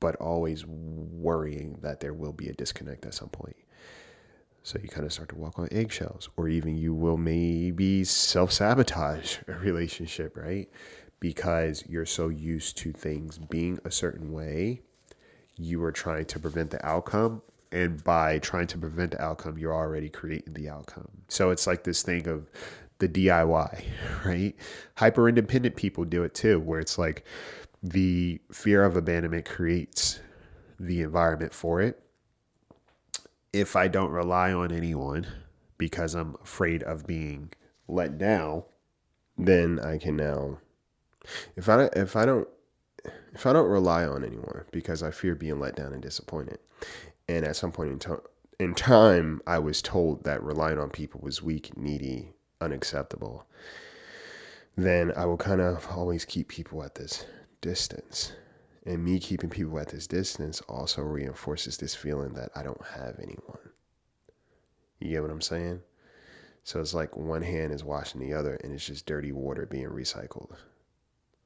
but 0.00 0.16
always 0.16 0.66
worrying 0.66 1.78
that 1.82 2.00
there 2.00 2.14
will 2.14 2.32
be 2.32 2.48
a 2.48 2.52
disconnect 2.52 3.06
at 3.06 3.14
some 3.14 3.28
point. 3.28 3.54
So 4.64 4.80
you 4.82 4.88
kind 4.88 5.06
of 5.06 5.12
start 5.12 5.28
to 5.28 5.36
walk 5.36 5.58
on 5.58 5.68
eggshells, 5.70 6.28
or 6.36 6.48
even 6.48 6.76
you 6.76 6.92
will 6.94 7.16
maybe 7.16 8.02
self 8.02 8.50
sabotage 8.50 9.38
a 9.46 9.52
relationship, 9.52 10.36
right? 10.36 10.68
Because 11.20 11.84
you're 11.88 12.06
so 12.06 12.28
used 12.28 12.76
to 12.78 12.92
things 12.92 13.38
being 13.38 13.78
a 13.84 13.90
certain 13.90 14.32
way, 14.32 14.82
you 15.56 15.82
are 15.84 15.92
trying 15.92 16.24
to 16.24 16.40
prevent 16.40 16.70
the 16.70 16.84
outcome 16.84 17.42
and 17.72 18.02
by 18.02 18.38
trying 18.40 18.66
to 18.66 18.78
prevent 18.78 19.12
the 19.12 19.22
outcome 19.22 19.58
you're 19.58 19.74
already 19.74 20.08
creating 20.08 20.54
the 20.54 20.68
outcome. 20.68 21.08
So 21.28 21.50
it's 21.50 21.66
like 21.66 21.84
this 21.84 22.02
thing 22.02 22.28
of 22.28 22.50
the 22.98 23.08
diy 23.08 23.84
right? 24.24 24.54
Hyper 24.96 25.28
independent 25.28 25.76
people 25.76 26.04
do 26.04 26.22
it 26.24 26.34
too 26.34 26.60
where 26.60 26.80
it's 26.80 26.98
like 26.98 27.24
the 27.82 28.40
fear 28.52 28.84
of 28.84 28.96
abandonment 28.96 29.46
creates 29.46 30.20
the 30.78 31.02
environment 31.02 31.52
for 31.52 31.80
it. 31.80 32.02
If 33.52 33.74
i 33.74 33.88
don't 33.88 34.10
rely 34.10 34.52
on 34.52 34.70
anyone 34.70 35.26
because 35.76 36.14
i'm 36.14 36.36
afraid 36.42 36.82
of 36.84 37.06
being 37.06 37.50
let 37.88 38.16
down 38.16 38.62
then 39.36 39.80
i 39.80 39.98
can 39.98 40.14
now 40.14 40.58
if 41.56 41.68
i 41.68 41.84
if 41.96 42.14
i 42.14 42.24
don't 42.24 42.46
if 43.34 43.46
I 43.46 43.52
don't 43.52 43.68
rely 43.68 44.04
on 44.04 44.24
anyone 44.24 44.64
because 44.72 45.02
I 45.02 45.10
fear 45.10 45.34
being 45.34 45.60
let 45.60 45.76
down 45.76 45.92
and 45.92 46.02
disappointed, 46.02 46.58
and 47.30 47.46
at 47.46 47.54
some 47.54 47.70
point 47.70 47.92
in, 47.92 47.98
to- 48.00 48.22
in 48.58 48.74
time, 48.74 49.40
I 49.46 49.60
was 49.60 49.80
told 49.80 50.24
that 50.24 50.42
relying 50.42 50.80
on 50.80 50.90
people 50.90 51.20
was 51.22 51.40
weak, 51.40 51.76
needy, 51.76 52.32
unacceptable. 52.60 53.46
Then 54.76 55.12
I 55.16 55.26
will 55.26 55.36
kind 55.36 55.60
of 55.60 55.86
always 55.92 56.24
keep 56.24 56.48
people 56.48 56.82
at 56.82 56.96
this 56.96 57.24
distance. 57.60 58.32
And 58.84 59.04
me 59.04 59.20
keeping 59.20 59.48
people 59.48 59.78
at 59.78 59.90
this 59.90 60.08
distance 60.08 60.60
also 60.62 61.02
reinforces 61.02 61.76
this 61.76 61.94
feeling 61.94 62.32
that 62.32 62.50
I 62.56 62.64
don't 62.64 62.84
have 62.84 63.14
anyone. 63.22 63.58
You 64.98 65.10
get 65.10 65.22
what 65.22 65.30
I'm 65.30 65.40
saying? 65.40 65.80
So 66.64 66.80
it's 66.80 66.94
like 66.94 67.16
one 67.16 67.42
hand 67.42 67.72
is 67.72 67.84
washing 67.84 68.20
the 68.20 68.34
other 68.34 68.54
and 68.64 68.72
it's 68.72 68.86
just 68.86 69.06
dirty 69.06 69.30
water 69.30 69.66
being 69.66 69.88
recycled. 69.88 70.56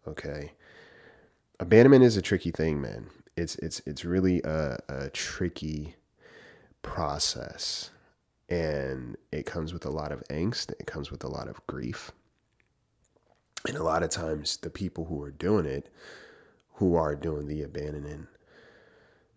Okay. 0.09 0.53
Abandonment 1.61 2.05
is 2.05 2.17
a 2.17 2.23
tricky 2.23 2.53
thing, 2.53 2.81
man 2.81 3.11
it's 3.37 3.57
it's 3.57 3.81
it's 3.87 4.05
really 4.05 4.41
a, 4.43 4.79
a 4.89 5.11
tricky 5.11 5.97
process 6.83 7.91
and 8.49 9.17
it 9.33 9.47
comes 9.47 9.73
with 9.73 9.87
a 9.87 9.91
lot 9.91 10.13
of 10.13 10.23
angst 10.29 10.71
it 10.79 10.87
comes 10.87 11.11
with 11.11 11.25
a 11.25 11.29
lot 11.29 11.49
of 11.49 11.67
grief. 11.67 12.13
And 13.67 13.79
a 13.79 13.83
lot 13.83 14.03
of 14.03 14.11
times 14.11 14.59
the 14.59 14.69
people 14.69 15.07
who 15.07 15.23
are 15.23 15.31
doing 15.31 15.65
it 15.65 15.89
who 16.75 16.97
are 16.97 17.15
doing 17.15 17.47
the 17.47 17.63
abandoning 17.63 18.27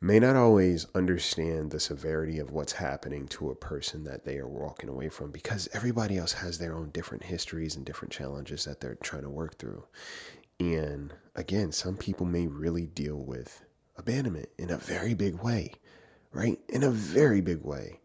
may 0.01 0.20
not 0.20 0.36
always 0.36 0.86
understand 0.94 1.72
the 1.72 1.80
severity 1.80 2.38
of 2.38 2.51
what's 2.51 2.74
happening 2.74 3.27
to 3.27 3.50
a 3.50 3.56
person 3.56 4.04
that 4.04 4.25
they 4.25 4.38
are 4.38 4.48
walking 4.48 4.89
away 4.89 5.10
from 5.10 5.32
because 5.32 5.68
everybody 5.74 6.18
else 6.18 6.34
has 6.34 6.58
their 6.58 6.75
own 6.75 6.89
different 6.92 7.24
histories 7.24 7.75
and 7.75 7.86
different 7.86 8.12
challenges 8.12 8.66
that 8.66 8.80
they're 8.80 8.96
trying 8.96 9.24
to 9.24 9.30
work 9.30 9.58
through. 9.58 9.84
And 10.60 11.13
again 11.36 11.72
some 11.72 11.96
people 11.96 12.25
may 12.25 12.48
really 12.48 12.88
deal 12.88 13.18
with 13.18 13.63
abandonment 13.98 14.50
in 14.58 14.70
a 14.70 14.77
very 14.77 15.13
big 15.13 15.42
way, 15.42 15.74
right? 16.32 16.60
In 16.70 16.84
a 16.84 16.92
very 16.92 17.42
big 17.42 17.63
way. 17.63 18.00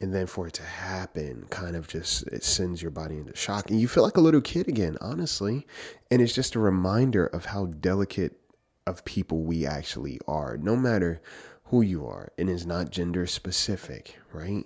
And 0.00 0.14
then 0.14 0.26
for 0.26 0.46
it 0.46 0.52
to 0.54 0.62
happen, 0.62 1.46
kind 1.48 1.74
of 1.74 1.88
just 1.88 2.26
it 2.28 2.44
sends 2.44 2.82
your 2.82 2.90
body 2.90 3.16
into 3.16 3.34
shock. 3.34 3.70
And 3.70 3.80
you 3.80 3.88
feel 3.88 4.02
like 4.02 4.18
a 4.18 4.20
little 4.20 4.42
kid 4.42 4.68
again, 4.68 4.98
honestly. 5.00 5.66
And 6.10 6.20
it's 6.20 6.34
just 6.34 6.54
a 6.54 6.60
reminder 6.60 7.26
of 7.26 7.46
how 7.46 7.66
delicate 7.66 8.38
of 8.86 9.04
people 9.04 9.42
we 9.42 9.66
actually 9.66 10.20
are, 10.28 10.58
no 10.58 10.76
matter 10.76 11.22
who 11.64 11.80
you 11.80 12.06
are. 12.06 12.30
And 12.36 12.50
it's 12.50 12.66
not 12.66 12.90
gender 12.90 13.26
specific, 13.26 14.16
right? 14.32 14.64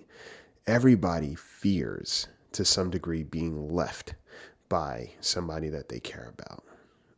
Everybody 0.66 1.36
fears 1.36 2.26
to 2.52 2.64
some 2.64 2.90
degree 2.90 3.22
being 3.22 3.68
left 3.68 4.14
by 4.68 5.12
somebody 5.20 5.68
that 5.68 5.88
they 5.88 6.00
care 6.00 6.32
about. 6.36 6.64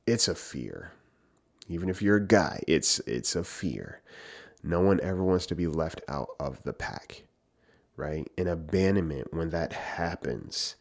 It's 0.07 0.29
a 0.29 0.35
fear, 0.35 0.93
even 1.69 1.89
if 1.89 2.03
you're 2.03 2.17
a 2.17 2.27
guy, 2.27 2.63
it's 2.69 3.01
it's 3.01 3.37
a 3.37 3.45
fear. 3.45 4.01
No 4.63 4.81
one 4.81 5.01
ever 5.03 5.23
wants 5.25 5.47
to 5.47 5.55
be 5.55 5.67
left 5.67 6.03
out 6.09 6.29
of 6.39 6.63
the 6.63 6.73
pack, 6.73 7.25
right? 7.97 8.31
In 8.37 8.47
abandonment, 8.49 9.33
when 9.33 9.51
that 9.51 9.73
happens, 9.73 10.77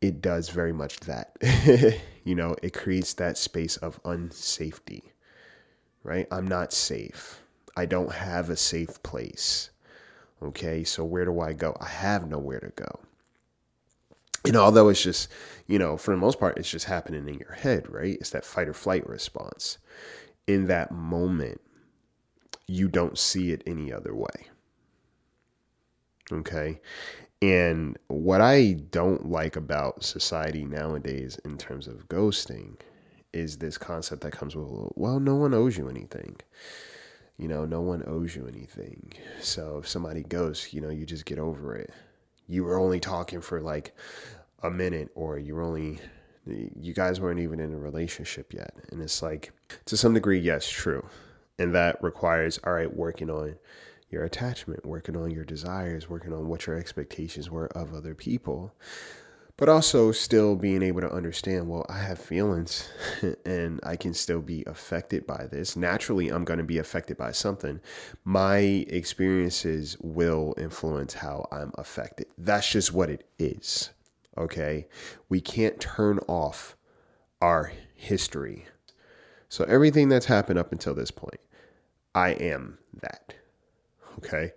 it 0.00 0.20
does 0.20 0.48
very 0.50 0.72
much 0.72 1.00
that. 1.00 1.36
you 2.24 2.34
know, 2.34 2.54
it 2.62 2.74
creates 2.74 3.14
that 3.14 3.38
space 3.38 3.76
of 3.78 4.02
unsafety, 4.04 5.02
right? 6.04 6.26
I'm 6.30 6.46
not 6.46 6.72
safe. 6.72 7.42
I 7.76 7.86
don't 7.86 8.12
have 8.12 8.50
a 8.50 8.56
safe 8.56 9.02
place. 9.02 9.70
Okay, 10.42 10.84
so 10.84 11.04
where 11.04 11.24
do 11.24 11.40
I 11.40 11.52
go? 11.52 11.76
I 11.80 11.88
have 11.88 12.28
nowhere 12.28 12.60
to 12.60 12.70
go. 12.70 13.00
And 14.44 14.56
although 14.56 14.88
it's 14.88 15.02
just, 15.02 15.28
you 15.66 15.78
know, 15.78 15.96
for 15.96 16.10
the 16.10 16.20
most 16.20 16.40
part, 16.40 16.58
it's 16.58 16.70
just 16.70 16.86
happening 16.86 17.28
in 17.28 17.38
your 17.38 17.52
head, 17.52 17.88
right? 17.88 18.16
It's 18.20 18.30
that 18.30 18.44
fight 18.44 18.68
or 18.68 18.74
flight 18.74 19.08
response. 19.08 19.78
In 20.46 20.66
that 20.66 20.90
moment, 20.90 21.60
you 22.66 22.88
don't 22.88 23.18
see 23.18 23.52
it 23.52 23.62
any 23.66 23.92
other 23.92 24.14
way. 24.14 24.48
Okay. 26.32 26.80
And 27.40 27.98
what 28.08 28.40
I 28.40 28.74
don't 28.90 29.30
like 29.30 29.56
about 29.56 30.04
society 30.04 30.64
nowadays 30.64 31.38
in 31.44 31.58
terms 31.58 31.88
of 31.88 32.08
ghosting 32.08 32.76
is 33.32 33.58
this 33.58 33.78
concept 33.78 34.22
that 34.22 34.32
comes 34.32 34.54
with, 34.54 34.66
well, 34.94 35.18
no 35.18 35.36
one 35.36 35.54
owes 35.54 35.76
you 35.76 35.88
anything. 35.88 36.36
You 37.38 37.48
know, 37.48 37.64
no 37.64 37.80
one 37.80 38.04
owes 38.06 38.36
you 38.36 38.46
anything. 38.46 39.12
So 39.40 39.78
if 39.78 39.88
somebody 39.88 40.22
ghosts, 40.22 40.72
you 40.72 40.80
know, 40.80 40.90
you 40.90 41.06
just 41.06 41.24
get 41.24 41.38
over 41.38 41.74
it. 41.74 41.90
You 42.46 42.64
were 42.64 42.78
only 42.78 43.00
talking 43.00 43.40
for 43.40 43.60
like 43.60 43.94
a 44.62 44.70
minute, 44.70 45.10
or 45.14 45.38
you 45.38 45.54
were 45.54 45.62
only, 45.62 45.98
you 46.46 46.92
guys 46.92 47.20
weren't 47.20 47.40
even 47.40 47.60
in 47.60 47.72
a 47.72 47.78
relationship 47.78 48.52
yet. 48.52 48.74
And 48.90 49.00
it's 49.00 49.22
like, 49.22 49.52
to 49.86 49.96
some 49.96 50.14
degree, 50.14 50.38
yes, 50.38 50.68
true. 50.68 51.06
And 51.58 51.74
that 51.74 52.02
requires, 52.02 52.58
all 52.64 52.72
right, 52.72 52.94
working 52.94 53.30
on 53.30 53.56
your 54.10 54.24
attachment, 54.24 54.84
working 54.84 55.16
on 55.16 55.30
your 55.30 55.44
desires, 55.44 56.08
working 56.08 56.32
on 56.32 56.48
what 56.48 56.66
your 56.66 56.76
expectations 56.76 57.50
were 57.50 57.68
of 57.68 57.94
other 57.94 58.14
people 58.14 58.74
but 59.56 59.68
also 59.68 60.12
still 60.12 60.56
being 60.56 60.82
able 60.82 61.00
to 61.00 61.12
understand 61.12 61.68
well 61.68 61.84
i 61.88 61.98
have 61.98 62.18
feelings 62.18 62.88
and 63.44 63.80
i 63.82 63.96
can 63.96 64.14
still 64.14 64.40
be 64.40 64.64
affected 64.66 65.26
by 65.26 65.46
this. 65.50 65.76
Naturally 65.76 66.28
i'm 66.28 66.44
going 66.44 66.58
to 66.58 66.64
be 66.64 66.78
affected 66.78 67.16
by 67.16 67.32
something. 67.32 67.80
My 68.24 68.58
experiences 68.58 69.96
will 70.00 70.54
influence 70.58 71.14
how 71.14 71.46
i'm 71.52 71.72
affected. 71.76 72.26
That's 72.38 72.70
just 72.70 72.92
what 72.92 73.10
it 73.10 73.28
is 73.38 73.90
okay? 74.38 74.86
We 75.28 75.40
can't 75.40 75.78
turn 75.80 76.18
off 76.26 76.76
our 77.40 77.72
history. 77.94 78.66
So 79.48 79.64
everything 79.64 80.08
that's 80.08 80.26
happened 80.26 80.58
up 80.58 80.72
until 80.72 80.94
this 80.94 81.10
point 81.10 81.40
i 82.14 82.30
am 82.30 82.78
that 83.00 83.34
okay? 84.18 84.52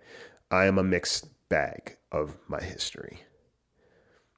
I 0.50 0.66
am 0.66 0.78
a 0.78 0.82
mixed 0.82 1.28
bag 1.48 1.96
of 2.12 2.36
my 2.48 2.60
history 2.60 3.20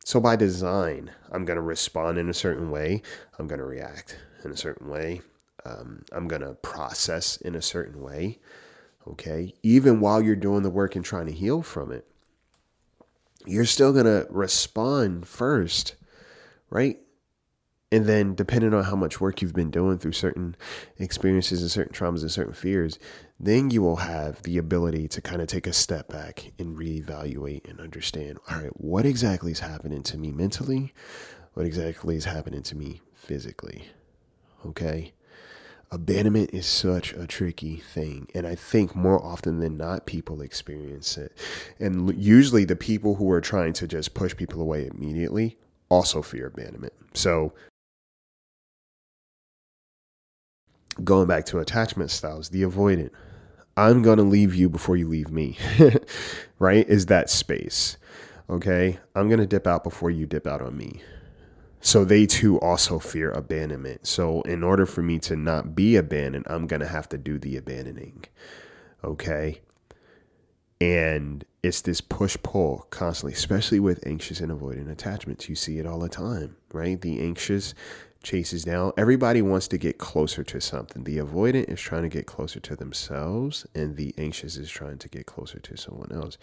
so 0.09 0.21
by 0.21 0.37
design, 0.37 1.11
I'm 1.31 1.45
going 1.45 1.59
to 1.59 1.63
respond 1.63 2.17
in 2.17 2.31
a 2.31 2.35
certain 2.35 2.71
way. 2.71 3.03
I'm 3.39 3.47
going 3.47 3.59
to 3.59 3.67
react 3.67 4.17
in 4.43 4.51
a 4.51 4.57
certain 4.57 4.89
way. 4.89 5.21
Um, 5.67 6.03
I'm 6.13 6.27
going 6.27 6.41
to 6.41 6.55
process 6.55 7.37
in 7.37 7.55
a 7.55 7.61
certain 7.61 8.01
way. 8.01 8.39
Okay. 9.07 9.53
Even 9.63 10.01
while 10.01 10.23
you're 10.23 10.35
doing 10.35 10.63
the 10.63 10.71
work 10.71 10.97
and 10.97 11.05
trying 11.05 11.27
to 11.27 11.33
heal 11.33 11.61
from 11.61 11.93
it, 11.93 12.07
you're 13.45 13.67
still 13.67 13.93
going 13.93 14.07
to 14.07 14.27
respond 14.31 15.29
first, 15.29 15.95
right? 16.71 16.97
And 17.93 18.07
then, 18.07 18.35
depending 18.35 18.73
on 18.73 18.85
how 18.85 18.97
much 18.97 19.21
work 19.21 19.43
you've 19.43 19.53
been 19.53 19.71
doing 19.71 19.99
through 19.99 20.13
certain 20.13 20.57
experiences 20.99 21.61
and 21.61 21.71
certain 21.71 21.93
traumas 21.93 22.23
and 22.23 22.31
certain 22.31 22.55
fears, 22.55 22.99
then 23.41 23.71
you 23.71 23.83
will 23.83 23.97
have 23.97 24.43
the 24.43 24.59
ability 24.59 25.07
to 25.09 25.21
kind 25.21 25.41
of 25.41 25.49
take 25.49 25.67
a 25.67 25.73
step 25.73 26.09
back 26.09 26.53
and 26.59 26.77
reevaluate 26.77 27.69
and 27.69 27.81
understand 27.81 28.39
all 28.51 28.59
right, 28.59 28.81
what 28.81 29.07
exactly 29.07 29.53
is 29.53 29.61
happening 29.61 30.03
to 30.03 30.19
me 30.19 30.33
mentally? 30.33 30.93
What 31.55 31.67
exactly 31.67 32.17
is 32.17 32.25
happening 32.25 32.63
to 32.65 32.77
me 32.77 33.01
physically? 33.15 33.85
Okay. 34.67 35.13
Abandonment 35.91 36.51
is 36.53 36.67
such 36.67 37.15
a 37.15 37.27
tricky 37.27 37.77
thing. 37.77 38.29
And 38.35 38.47
I 38.47 38.55
think 38.55 38.95
more 38.95 39.25
often 39.25 39.61
than 39.61 39.77
not, 39.79 40.05
people 40.05 40.43
experience 40.43 41.17
it. 41.17 41.33
And 41.81 42.15
usually, 42.23 42.67
the 42.67 42.77
people 42.77 43.15
who 43.15 43.31
are 43.31 43.41
trying 43.41 43.73
to 43.75 43.89
just 43.89 44.13
push 44.13 44.37
people 44.37 44.61
away 44.61 44.87
immediately 44.87 45.57
also 45.89 46.21
fear 46.21 46.47
abandonment. 46.47 46.93
So 47.15 47.55
going 51.03 51.27
back 51.27 51.47
to 51.47 51.59
attachment 51.59 52.11
styles, 52.11 52.51
the 52.51 52.63
avoidant. 52.63 53.11
I'm 53.79 54.03
going 54.03 54.19
to 54.19 54.25
leave 54.25 54.57
you 54.57 54.69
before 54.69 54.97
you 54.97 55.07
leave 55.07 55.31
me, 55.31 55.57
right? 56.59 56.87
Is 56.89 57.07
that 57.07 57.31
space. 57.31 57.97
Okay. 58.51 58.99
I'm 59.15 59.29
going 59.29 59.39
to 59.39 59.47
dip 59.47 59.69
out 59.69 59.85
before 59.85 60.11
you 60.11 60.27
dip 60.27 60.49
out 60.49 60.61
on 60.61 60.77
me. 60.77 61.01
So 61.81 62.05
they 62.05 62.27
too 62.27 62.59
also 62.59 62.99
fear 62.99 63.31
abandonment. 63.31 64.05
So 64.05 64.43
in 64.43 64.65
order 64.65 64.85
for 64.85 65.01
me 65.01 65.21
to 65.21 65.37
not 65.37 65.77
be 65.77 65.95
abandoned, 65.95 66.47
I'm 66.51 66.67
going 66.67 66.81
to 66.81 66.89
have 66.89 67.09
to 67.11 67.19
do 67.19 67.39
the 67.39 67.57
abandoning. 67.57 68.25
Okay. 69.05 69.61
And 70.81 71.45
it's 71.63 71.81
this 71.81 72.01
push 72.01 72.37
pull 72.43 72.87
constantly, 72.91 73.35
especially 73.35 73.79
with 73.79 74.05
anxious 74.05 74.41
and 74.41 74.51
avoidant 74.51 74.91
attachments. 74.91 75.49
You 75.49 75.55
see 75.55 75.79
it 75.79 75.87
all 75.87 76.01
the 76.01 76.09
time, 76.09 76.57
right? 76.73 77.01
The 77.01 77.21
anxious 77.21 77.75
chases 78.29 78.63
down. 78.63 78.93
Everybody 78.99 79.41
wants 79.41 79.69
to 79.69 79.79
get 79.79 79.97
closer 79.97 80.45
to 80.45 80.61
something. 80.61 81.05
The 81.05 81.17
avoidant 81.17 81.71
is 81.71 81.81
trying 81.81 82.03
to 82.03 82.11
get 82.11 82.27
closer 82.27 82.61
to 82.61 82.77
themselves, 82.77 83.67
and 83.75 83.97
the 83.97 84.15
anxious 84.19 84.57
is 84.57 84.71
trying 84.71 84.99
to 84.99 85.09
get 85.09 85.25
closer 85.25 85.59
to 85.59 85.77
someone 85.77 86.13
else. 86.13 86.37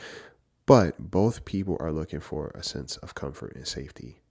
But 0.65 1.11
both 1.11 1.45
people 1.45 1.77
are 1.79 1.91
looking 1.91 2.21
for 2.21 2.51
a 2.55 2.63
sense 2.63 2.97
of 2.97 3.13
comfort 3.13 3.55
and 3.55 3.67
safety. 3.67 4.21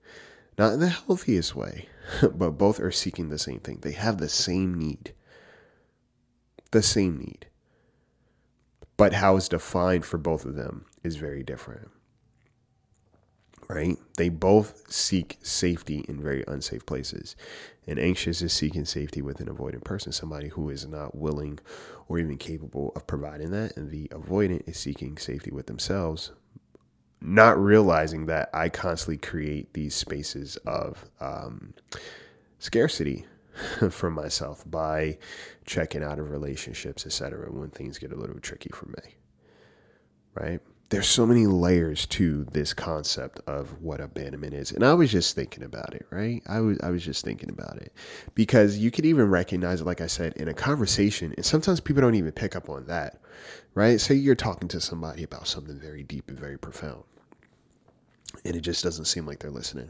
Not 0.57 0.73
in 0.73 0.81
the 0.81 0.89
healthiest 0.89 1.55
way, 1.55 1.87
but 2.21 2.51
both 2.51 2.81
are 2.81 2.91
seeking 2.91 3.29
the 3.29 3.39
same 3.39 3.59
thing. 3.59 3.79
They 3.81 3.93
have 3.93 4.17
the 4.17 4.29
same 4.29 4.73
need. 4.73 5.13
The 6.71 6.83
same 6.83 7.17
need. 7.17 7.47
But 8.97 9.13
how 9.13 9.37
it's 9.37 9.47
defined 9.47 10.05
for 10.05 10.17
both 10.17 10.43
of 10.43 10.55
them 10.55 10.85
is 11.03 11.15
very 11.15 11.43
different 11.43 11.89
right? 13.67 13.97
They 14.17 14.29
both 14.29 14.91
seek 14.91 15.37
safety 15.41 16.05
in 16.07 16.21
very 16.21 16.43
unsafe 16.47 16.85
places. 16.85 17.35
And 17.87 17.99
anxious 17.99 18.41
is 18.41 18.53
seeking 18.53 18.85
safety 18.85 19.21
with 19.21 19.39
an 19.39 19.47
avoidant 19.47 19.83
person, 19.83 20.11
somebody 20.11 20.49
who 20.49 20.69
is 20.69 20.87
not 20.87 21.15
willing 21.15 21.59
or 22.07 22.19
even 22.19 22.37
capable 22.37 22.91
of 22.95 23.07
providing 23.07 23.51
that. 23.51 23.75
And 23.77 23.91
the 23.91 24.07
avoidant 24.09 24.67
is 24.67 24.77
seeking 24.77 25.17
safety 25.17 25.51
with 25.51 25.67
themselves, 25.67 26.31
not 27.21 27.59
realizing 27.59 28.25
that 28.27 28.49
I 28.53 28.69
constantly 28.69 29.17
create 29.17 29.73
these 29.73 29.95
spaces 29.95 30.57
of 30.65 31.05
um, 31.19 31.73
scarcity 32.59 33.25
for 33.89 34.09
myself 34.09 34.63
by 34.69 35.17
checking 35.65 36.03
out 36.03 36.19
of 36.19 36.29
relationships, 36.31 37.05
etc., 37.05 37.51
when 37.51 37.69
things 37.69 37.97
get 37.97 38.11
a 38.11 38.15
little 38.15 38.39
tricky 38.39 38.69
for 38.73 38.87
me. 38.87 39.15
Right? 40.33 40.59
There's 40.89 41.07
so 41.07 41.25
many 41.25 41.47
layers 41.47 42.05
to 42.05 42.43
this 42.51 42.73
concept 42.73 43.39
of 43.47 43.81
what 43.81 43.99
abandonment 43.99 44.53
is 44.53 44.71
and 44.71 44.85
i 44.85 44.93
was 44.93 45.11
just 45.11 45.35
thinking 45.35 45.63
about 45.63 45.93
it 45.93 46.05
right? 46.11 46.41
I 46.47 46.59
was 46.59 46.77
i 46.83 46.89
was 46.89 47.03
just 47.03 47.25
thinking 47.25 47.49
about 47.49 47.77
it. 47.77 47.91
Because 48.35 48.77
you 48.77 48.91
could 48.91 49.05
even 49.05 49.29
recognize 49.29 49.81
it 49.81 49.85
like 49.85 50.01
i 50.01 50.07
said 50.07 50.33
in 50.33 50.47
a 50.47 50.53
conversation 50.53 51.33
and 51.35 51.45
sometimes 51.45 51.79
people 51.79 52.01
don't 52.01 52.15
even 52.15 52.31
pick 52.31 52.55
up 52.55 52.69
on 52.69 52.85
that 52.87 53.19
right? 53.73 53.99
Say 53.99 54.15
you're 54.15 54.35
talking 54.35 54.69
to 54.69 54.79
somebody 54.79 55.23
about 55.23 55.47
something 55.47 55.77
very 55.79 56.03
deep 56.03 56.29
and 56.29 56.39
very 56.39 56.57
profound 56.57 57.03
and 58.43 58.55
it 58.55 58.61
just 58.61 58.83
doesn't 58.83 59.05
seem 59.05 59.25
like 59.25 59.39
they're 59.39 59.51
listening 59.51 59.89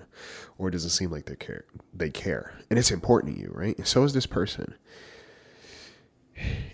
or 0.57 0.69
it 0.69 0.71
doesn't 0.71 0.91
seem 0.91 1.11
like 1.11 1.25
they 1.25 1.35
care 1.35 1.65
they 1.93 2.09
care 2.09 2.53
and 2.69 2.79
it's 2.79 2.91
important 2.91 3.35
to 3.35 3.41
you 3.41 3.51
right? 3.53 3.77
And 3.77 3.87
so 3.87 4.03
is 4.03 4.13
this 4.13 4.25
person 4.25 4.73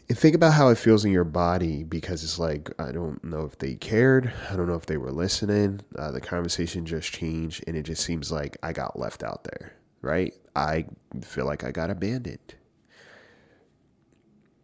think 0.09 0.35
about 0.35 0.53
how 0.53 0.69
it 0.69 0.77
feels 0.77 1.05
in 1.05 1.11
your 1.11 1.23
body 1.23 1.83
because 1.83 2.23
it's 2.23 2.39
like 2.39 2.71
I 2.79 2.91
don't 2.91 3.23
know 3.23 3.45
if 3.45 3.57
they 3.57 3.75
cared, 3.75 4.31
I 4.49 4.55
don't 4.55 4.67
know 4.67 4.75
if 4.75 4.85
they 4.85 4.97
were 4.97 5.11
listening. 5.11 5.81
Uh, 5.97 6.11
the 6.11 6.21
conversation 6.21 6.85
just 6.85 7.11
changed, 7.11 7.63
and 7.67 7.75
it 7.75 7.83
just 7.83 8.03
seems 8.03 8.31
like 8.31 8.57
I 8.63 8.73
got 8.73 8.99
left 8.99 9.23
out 9.23 9.43
there. 9.43 9.73
Right? 10.01 10.33
I 10.55 10.85
feel 11.21 11.45
like 11.45 11.63
I 11.63 11.71
got 11.71 11.89
abandoned. 11.89 12.55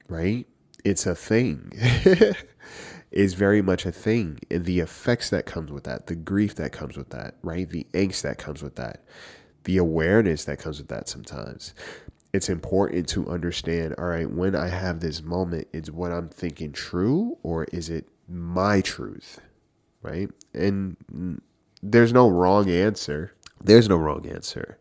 Right? 0.09 0.47
It's 0.83 1.05
a 1.05 1.15
thing. 1.15 1.71
is 3.11 3.33
very 3.35 3.61
much 3.61 3.85
a 3.85 3.91
thing. 3.91 4.39
And 4.51 4.65
the 4.65 4.79
effects 4.79 5.29
that 5.29 5.45
comes 5.45 5.71
with 5.71 5.85
that, 5.85 6.07
the 6.07 6.15
grief 6.15 6.55
that 6.55 6.71
comes 6.71 6.97
with 6.97 7.09
that, 7.11 7.35
right? 7.41 7.69
The 7.69 7.87
angst 7.93 8.21
that 8.21 8.37
comes 8.37 8.61
with 8.61 8.75
that, 8.75 9.03
the 9.63 9.77
awareness 9.77 10.45
that 10.45 10.59
comes 10.59 10.77
with 10.79 10.89
that 10.89 11.09
sometimes 11.09 11.73
it's 12.37 12.49
important 12.49 13.09
to 13.09 13.27
understand 13.27 13.95
all 13.97 14.05
right, 14.05 14.29
when 14.31 14.55
I 14.55 14.69
have 14.69 15.01
this 15.01 15.21
moment, 15.21 15.67
is 15.73 15.91
what 15.91 16.11
I'm 16.11 16.29
thinking 16.29 16.71
true 16.71 17.37
or 17.43 17.65
is 17.65 17.89
it 17.89 18.07
my 18.29 18.81
truth? 18.81 19.41
Right. 20.01 20.29
And 20.53 21.41
there's 21.83 22.13
no 22.13 22.29
wrong 22.29 22.69
answer. 22.69 23.33
There's 23.61 23.89
no 23.89 23.97
wrong 23.97 24.25
answer. 24.27 24.77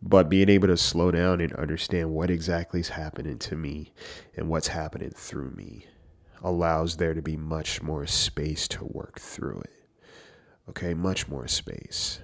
But 0.00 0.28
being 0.28 0.48
able 0.48 0.68
to 0.68 0.76
slow 0.76 1.10
down 1.10 1.40
and 1.40 1.52
understand 1.54 2.12
what 2.12 2.30
exactly 2.30 2.78
is 2.80 2.90
happening 2.90 3.38
to 3.40 3.56
me 3.56 3.92
and 4.36 4.48
what's 4.48 4.68
happening 4.68 5.10
through 5.10 5.50
me 5.50 5.86
allows 6.40 6.96
there 6.96 7.14
to 7.14 7.20
be 7.22 7.36
much 7.36 7.82
more 7.82 8.06
space 8.06 8.68
to 8.68 8.84
work 8.84 9.18
through 9.18 9.62
it. 9.62 9.72
Okay, 10.68 10.94
much 10.94 11.26
more 11.26 11.48
space. 11.48 12.20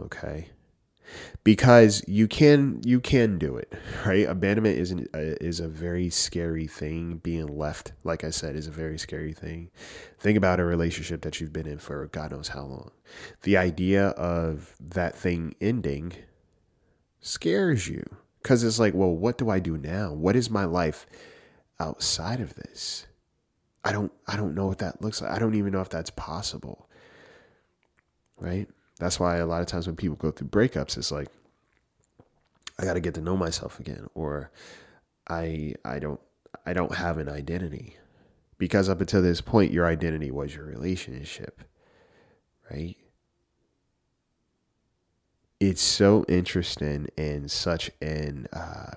Okay. 0.00 0.48
Because 1.44 2.02
you 2.06 2.28
can 2.28 2.80
you 2.84 3.00
can 3.00 3.38
do 3.38 3.56
it 3.56 3.72
right? 4.06 4.28
Abandonment 4.28 4.78
is 4.78 4.90
an, 4.90 5.08
uh, 5.14 5.36
is 5.40 5.60
a 5.60 5.68
very 5.68 6.10
scary 6.10 6.66
thing. 6.66 7.18
Being 7.18 7.46
left 7.46 7.92
like 8.04 8.24
i 8.24 8.30
said 8.30 8.56
is 8.56 8.66
a 8.66 8.72
very 8.72 8.98
scary 8.98 9.32
thing. 9.32 9.70
Think 10.18 10.36
about 10.38 10.60
a 10.60 10.64
relationship 10.64 11.22
that 11.22 11.40
you've 11.40 11.52
been 11.52 11.66
in 11.66 11.78
for 11.78 12.06
god 12.06 12.30
knows 12.30 12.48
how 12.48 12.62
long. 12.62 12.90
The 13.42 13.56
idea 13.56 14.08
of 14.08 14.74
that 14.80 15.16
thing 15.16 15.54
ending 15.60 16.12
scares 17.20 17.88
you 17.88 18.04
because 18.42 18.64
it's 18.64 18.78
like 18.78 18.94
well 18.94 19.14
what 19.14 19.38
do 19.38 19.50
i 19.50 19.58
do 19.58 19.76
now? 19.76 20.12
What 20.12 20.36
is 20.36 20.50
my 20.50 20.64
life 20.64 21.06
outside 21.80 22.40
of 22.40 22.54
this? 22.54 23.06
I 23.84 23.92
don't 23.92 24.12
i 24.26 24.36
don't 24.36 24.54
know 24.54 24.66
what 24.66 24.78
that 24.78 25.02
looks 25.02 25.20
like. 25.20 25.30
I 25.30 25.38
don't 25.38 25.54
even 25.54 25.72
know 25.72 25.80
if 25.80 25.88
that's 25.88 26.10
possible 26.10 26.88
right 28.38 28.68
that's 29.02 29.18
why 29.18 29.38
a 29.38 29.46
lot 29.46 29.60
of 29.60 29.66
times 29.66 29.88
when 29.88 29.96
people 29.96 30.14
go 30.14 30.30
through 30.30 30.48
breakups, 30.48 30.96
it's 30.96 31.10
like, 31.10 31.28
I 32.78 32.84
got 32.84 32.94
to 32.94 33.00
get 33.00 33.14
to 33.14 33.20
know 33.20 33.36
myself 33.36 33.80
again, 33.80 34.06
or 34.14 34.52
I 35.28 35.74
I 35.84 35.98
don't 35.98 36.20
I 36.64 36.72
don't 36.72 36.94
have 36.94 37.18
an 37.18 37.28
identity, 37.28 37.96
because 38.58 38.88
up 38.88 39.00
until 39.00 39.20
this 39.20 39.40
point, 39.40 39.72
your 39.72 39.86
identity 39.86 40.30
was 40.30 40.54
your 40.54 40.64
relationship, 40.64 41.62
right? 42.70 42.96
It's 45.58 45.82
so 45.82 46.24
interesting 46.28 47.08
and 47.18 47.50
such 47.50 47.90
an 48.00 48.46
uh, 48.52 48.92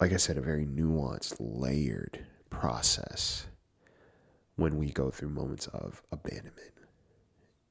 like 0.00 0.12
I 0.12 0.16
said, 0.16 0.38
a 0.38 0.42
very 0.42 0.66
nuanced, 0.66 1.36
layered 1.38 2.26
process 2.50 3.46
when 4.56 4.76
we 4.76 4.90
go 4.90 5.10
through 5.10 5.30
moments 5.30 5.66
of 5.68 6.02
abandonment 6.12 6.73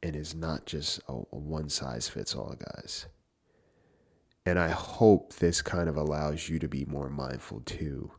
and 0.04 0.18
is 0.18 0.36
not 0.36 0.66
just 0.66 1.00
a, 1.08 1.14
a 1.14 1.38
one 1.38 1.70
size 1.70 2.10
fits 2.10 2.36
all, 2.36 2.56
guys. 2.60 3.08
And 4.46 4.60
I 4.60 4.68
hope 4.68 5.34
this 5.34 5.62
kind 5.62 5.88
of 5.88 5.96
allows 5.96 6.50
you 6.50 6.60
to 6.60 6.68
be 6.68 6.84
more 6.86 7.10
mindful 7.10 7.62
too 7.62 8.12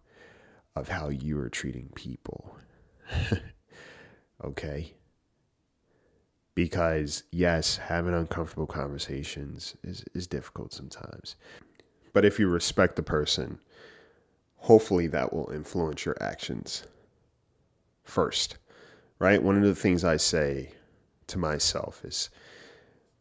of 0.74 0.88
how 0.88 1.10
you 1.10 1.38
are 1.38 1.50
treating 1.50 1.90
people. 1.94 2.56
okay? 4.44 4.94
Because, 6.54 7.24
yes, 7.30 7.76
having 7.76 8.14
uncomfortable 8.14 8.66
conversations 8.66 9.76
is, 9.84 10.04
is 10.14 10.26
difficult 10.26 10.72
sometimes. 10.72 11.36
But 12.14 12.24
if 12.24 12.38
you 12.38 12.48
respect 12.48 12.96
the 12.96 13.02
person, 13.02 13.58
hopefully 14.56 15.08
that 15.08 15.34
will 15.34 15.50
influence 15.50 16.06
your 16.06 16.16
actions 16.22 16.84
first, 18.04 18.56
right? 19.18 19.42
One 19.42 19.56
of 19.56 19.64
the 19.64 19.74
things 19.74 20.04
I 20.04 20.16
say 20.16 20.70
to 21.28 21.38
myself 21.38 22.04
is 22.04 22.30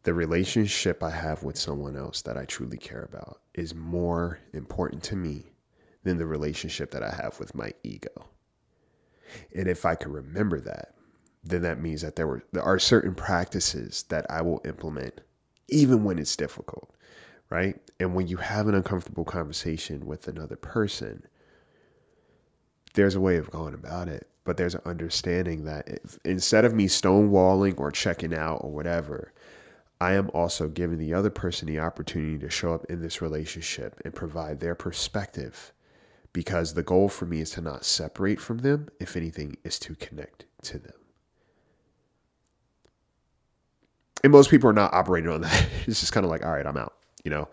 the 0.04 0.13
relationship 0.13 1.02
I 1.02 1.12
have 1.12 1.44
with 1.44 1.58
someone 1.58 1.96
else 1.96 2.22
that 2.24 2.38
I 2.38 2.46
truly 2.46 2.78
care 2.78 3.04
about 3.04 3.42
is 3.54 3.74
more 3.74 4.39
important 4.54 5.04
to 5.04 5.16
me 5.16 5.54
than 6.04 6.18
the 6.18 6.26
relationship 6.26 6.92
that 6.92 7.04
I 7.04 7.12
have 7.12 7.39
with 7.39 7.56
my 7.56 7.74
ego. 7.84 8.30
And 9.56 9.68
if 9.68 9.86
I 9.86 9.96
can 9.96 10.12
remember 10.12 10.60
that, 10.62 10.96
then 11.44 11.62
that 11.62 11.82
means 11.82 12.02
that 12.02 12.16
there 12.16 12.28
were 12.28 12.44
there 12.52 12.63
are 12.63 12.80
certain 12.80 13.16
practices 13.16 14.04
that 14.10 14.26
I 14.30 14.42
will 14.42 14.62
implement 14.66 15.22
even 15.70 16.04
when 16.04 16.20
it's 16.20 16.36
difficult, 16.36 16.94
right? 17.50 17.80
And 18.00 18.13
when 18.13 18.28
you 18.28 18.38
have 18.38 18.68
an 18.68 18.76
uncomfortable 18.76 19.26
conversation 19.26 20.06
with 20.06 20.28
another 20.28 20.56
person, 20.56 21.26
there's 22.94 23.16
a 23.16 23.22
way 23.22 23.38
of 23.38 23.50
going 23.50 23.74
about 23.74 24.08
it 24.08 24.28
but 24.43 24.58
there's 24.58 24.75
an 24.75 24.82
understanding 24.86 25.65
that 25.65 25.88
if, 25.88 26.19
instead 26.25 26.65
of 26.65 26.73
me 26.73 26.88
stonewalling 26.88 27.79
or 27.79 27.91
checking 27.91 28.34
out 28.34 28.58
or 28.63 28.71
whatever, 28.71 29.34
I 30.01 30.13
am 30.13 30.29
also 30.34 30.67
giving 30.67 30.97
the 30.97 31.13
other 31.13 31.29
person 31.29 31.67
the 31.67 31.79
opportunity 31.79 32.38
to 32.39 32.49
show 32.49 32.73
up 32.73 32.86
in 32.89 33.01
this 33.01 33.21
relationship 33.21 34.01
and 34.03 34.13
provide 34.13 34.60
their 34.60 34.75
perspective 34.75 35.71
because 36.34 36.73
the 36.73 36.84
goal 36.84 37.08
for 37.08 37.25
me 37.25 37.39
is 37.39 37.51
to 37.51 37.62
not 37.62 37.86
separate 37.86 38.41
from 38.41 38.60
them, 38.60 38.89
if 38.99 39.15
anything, 39.15 39.56
is 39.63 39.79
to 39.79 39.95
connect 39.95 40.45
to 40.63 40.79
them. 40.79 40.93
And 44.23 44.32
most 44.32 44.49
people 44.49 44.69
are 44.69 44.73
not 44.73 44.93
operating 44.93 45.29
on 45.29 45.41
that. 45.41 45.67
It's 45.88 45.99
just 45.99 46.13
kind 46.13 46.25
of 46.25 46.29
like, 46.29 46.45
all 46.45 46.51
right, 46.51 46.65
I'm 46.65 46.77
out, 46.77 46.93
you 47.23 47.32
know? 47.32 47.49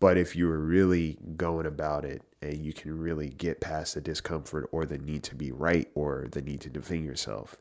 But 0.00 0.16
if 0.16 0.36
you 0.36 0.50
are 0.50 0.58
really 0.58 1.18
going 1.36 1.66
about 1.66 2.04
it 2.04 2.22
and 2.42 2.64
you 2.64 2.72
can 2.72 2.98
really 2.98 3.30
get 3.30 3.60
past 3.60 3.94
the 3.94 4.00
discomfort 4.00 4.68
or 4.72 4.84
the 4.84 4.98
need 4.98 5.22
to 5.24 5.34
be 5.34 5.52
right 5.52 5.88
or 5.94 6.28
the 6.30 6.42
need 6.42 6.60
to 6.62 6.70
defend 6.70 7.04
yourself. 7.04 7.56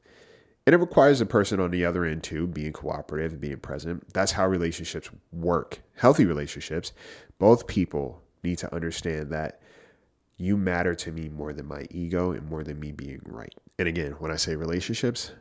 And 0.65 0.73
it 0.73 0.79
requires 0.79 1.21
a 1.21 1.25
person 1.25 1.59
on 1.59 1.71
the 1.71 1.85
other 1.85 2.03
end 2.03 2.23
too, 2.23 2.45
being 2.45 2.73
cooperative 2.73 3.31
and 3.31 3.41
being 3.41 3.59
present. 3.59 4.13
That's 4.13 4.33
how 4.33 4.47
relationships 4.47 5.09
work. 5.31 5.81
Healthy 5.95 6.25
relationships, 6.25 6.91
both 7.39 7.67
people 7.67 8.21
need 8.43 8.57
to 8.59 8.75
understand 8.75 9.31
that 9.31 9.61
you 10.37 10.57
matter 10.57 10.93
to 10.93 11.11
me 11.11 11.29
more 11.29 11.53
than 11.53 11.65
my 11.65 11.85
ego 11.89 12.31
and 12.31 12.47
more 12.47 12.63
than 12.63 12.79
me 12.79 12.91
being 12.91 13.21
right. 13.25 13.55
And 13.79 13.87
again, 13.87 14.11
when 14.19 14.31
I 14.31 14.35
say 14.35 14.55
relationships, 14.55 15.31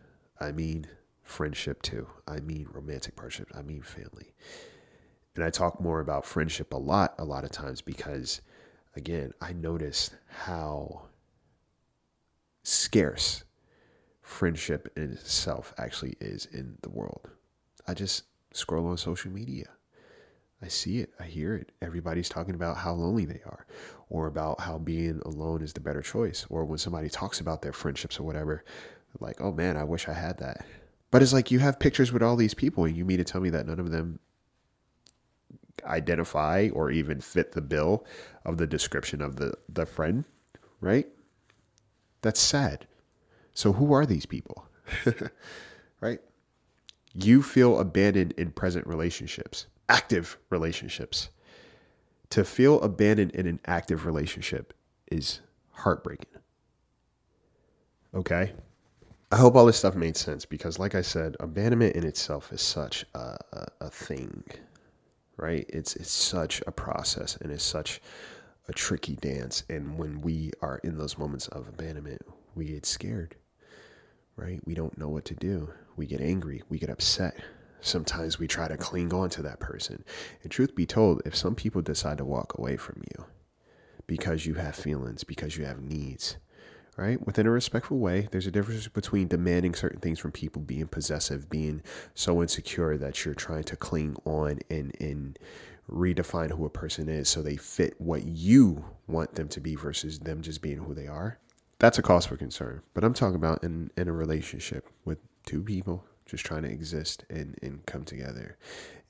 I 0.40 0.52
mean 0.52 0.86
friendship 1.22 1.82
too. 1.82 2.06
I 2.26 2.40
mean 2.40 2.68
romantic 2.72 3.16
partnership. 3.16 3.50
I 3.54 3.62
mean 3.62 3.82
family. 3.82 4.32
And 5.34 5.44
I 5.44 5.50
talk 5.50 5.80
more 5.80 6.00
about 6.00 6.24
friendship 6.24 6.72
a 6.72 6.78
lot, 6.78 7.14
a 7.18 7.24
lot 7.24 7.44
of 7.44 7.50
times 7.50 7.82
because 7.82 8.40
again, 8.96 9.32
I 9.40 9.52
noticed 9.52 10.14
how 10.28 11.02
scarce 12.62 13.44
friendship 14.22 14.92
in 14.96 15.12
itself 15.12 15.72
actually 15.78 16.16
is 16.20 16.46
in 16.46 16.78
the 16.82 16.90
world. 16.90 17.30
I 17.86 17.94
just 17.94 18.24
scroll 18.52 18.88
on 18.88 18.96
social 18.96 19.30
media. 19.30 19.66
I 20.62 20.68
see 20.68 20.98
it, 20.98 21.12
I 21.20 21.24
hear 21.24 21.54
it. 21.54 21.72
Everybody's 21.82 22.30
talking 22.30 22.54
about 22.54 22.78
how 22.78 22.94
lonely 22.94 23.26
they 23.26 23.42
are, 23.44 23.66
or 24.08 24.26
about 24.26 24.60
how 24.60 24.78
being 24.78 25.20
alone 25.24 25.62
is 25.62 25.74
the 25.74 25.80
better 25.80 26.00
choice, 26.00 26.46
or 26.48 26.64
when 26.64 26.78
somebody 26.78 27.10
talks 27.10 27.40
about 27.40 27.60
their 27.60 27.74
friendships 27.74 28.18
or 28.18 28.22
whatever, 28.22 28.64
like, 29.20 29.40
oh 29.40 29.52
man, 29.52 29.76
I 29.76 29.84
wish 29.84 30.08
I 30.08 30.14
had 30.14 30.38
that. 30.38 30.64
But 31.10 31.22
it's 31.22 31.32
like 31.32 31.50
you 31.50 31.58
have 31.58 31.78
pictures 31.78 32.10
with 32.10 32.22
all 32.22 32.36
these 32.36 32.54
people, 32.54 32.84
and 32.84 32.96
you 32.96 33.04
mean 33.04 33.18
to 33.18 33.24
tell 33.24 33.40
me 33.40 33.50
that 33.50 33.66
none 33.66 33.78
of 33.78 33.90
them 33.90 34.18
identify 35.84 36.68
or 36.72 36.90
even 36.90 37.20
fit 37.20 37.52
the 37.52 37.60
bill 37.60 38.04
of 38.44 38.56
the 38.56 38.66
description 38.66 39.20
of 39.20 39.36
the, 39.36 39.54
the 39.68 39.86
friend, 39.86 40.24
right? 40.80 41.06
That's 42.22 42.40
sad. 42.40 42.86
So, 43.54 43.72
who 43.72 43.92
are 43.92 44.06
these 44.06 44.26
people? 44.26 44.66
right? 46.00 46.20
You 47.14 47.42
feel 47.42 47.78
abandoned 47.78 48.32
in 48.36 48.50
present 48.50 48.86
relationships, 48.86 49.66
active 49.88 50.36
relationships. 50.50 51.30
To 52.30 52.44
feel 52.44 52.80
abandoned 52.80 53.30
in 53.32 53.46
an 53.46 53.60
active 53.66 54.04
relationship 54.04 54.74
is 55.10 55.40
heartbreaking. 55.70 56.40
Okay? 58.14 58.52
I 59.30 59.36
hope 59.36 59.54
all 59.54 59.66
this 59.66 59.76
stuff 59.76 59.94
made 59.94 60.16
sense 60.16 60.44
because, 60.44 60.78
like 60.78 60.94
I 60.94 61.02
said, 61.02 61.36
abandonment 61.40 61.96
in 61.96 62.04
itself 62.04 62.52
is 62.52 62.60
such 62.60 63.04
a, 63.14 63.36
a, 63.52 63.66
a 63.82 63.90
thing 63.90 64.42
right? 65.36 65.66
It's 65.68 65.96
it's 65.96 66.10
such 66.10 66.62
a 66.66 66.72
process 66.72 67.36
and 67.36 67.52
it's 67.52 67.64
such 67.64 68.00
a 68.68 68.72
tricky 68.72 69.16
dance. 69.16 69.62
And 69.68 69.98
when 69.98 70.20
we 70.20 70.52
are 70.62 70.80
in 70.82 70.98
those 70.98 71.18
moments 71.18 71.48
of 71.48 71.68
abandonment, 71.68 72.22
we 72.54 72.66
get 72.66 72.86
scared, 72.86 73.36
right? 74.36 74.60
We 74.64 74.74
don't 74.74 74.98
know 74.98 75.08
what 75.08 75.24
to 75.26 75.34
do. 75.34 75.70
We 75.96 76.06
get 76.06 76.20
angry. 76.20 76.62
We 76.68 76.78
get 76.78 76.90
upset. 76.90 77.36
Sometimes 77.80 78.38
we 78.38 78.48
try 78.48 78.68
to 78.68 78.76
cling 78.76 79.12
on 79.14 79.30
to 79.30 79.42
that 79.42 79.60
person. 79.60 80.04
And 80.42 80.50
truth 80.50 80.74
be 80.74 80.86
told, 80.86 81.22
if 81.24 81.36
some 81.36 81.54
people 81.54 81.82
decide 81.82 82.18
to 82.18 82.24
walk 82.24 82.58
away 82.58 82.76
from 82.76 83.02
you 83.10 83.24
because 84.06 84.46
you 84.46 84.54
have 84.54 84.74
feelings, 84.74 85.24
because 85.24 85.56
you 85.56 85.64
have 85.64 85.80
needs, 85.80 86.36
right? 86.96 87.24
Within 87.26 87.46
a 87.46 87.50
respectful 87.50 87.98
way, 87.98 88.28
there's 88.30 88.46
a 88.46 88.50
difference 88.50 88.88
between 88.88 89.28
demanding 89.28 89.74
certain 89.74 90.00
things 90.00 90.18
from 90.18 90.32
people, 90.32 90.62
being 90.62 90.86
possessive, 90.86 91.50
being 91.50 91.82
so 92.14 92.42
insecure 92.42 92.96
that 92.96 93.24
you're 93.24 93.34
trying 93.34 93.64
to 93.64 93.76
cling 93.76 94.16
on 94.24 94.60
and 94.70 94.94
and 95.00 95.38
redefine 95.90 96.50
who 96.50 96.64
a 96.64 96.70
person 96.70 97.08
is 97.08 97.28
so 97.28 97.42
they 97.42 97.56
fit 97.56 97.94
what 98.00 98.24
you 98.24 98.84
want 99.06 99.34
them 99.34 99.48
to 99.48 99.60
be 99.60 99.74
versus 99.76 100.18
them 100.18 100.42
just 100.42 100.60
being 100.62 100.78
who 100.78 100.94
they 100.94 101.06
are. 101.06 101.38
That's 101.78 101.98
a 101.98 102.02
cause 102.02 102.26
for 102.26 102.36
concern. 102.36 102.82
But 102.94 103.04
I'm 103.04 103.14
talking 103.14 103.36
about 103.36 103.62
in, 103.62 103.90
in 103.96 104.08
a 104.08 104.12
relationship 104.12 104.88
with 105.04 105.18
two 105.44 105.62
people 105.62 106.04
just 106.24 106.44
trying 106.44 106.62
to 106.62 106.70
exist 106.70 107.24
and, 107.30 107.56
and 107.62 107.84
come 107.86 108.04
together. 108.04 108.56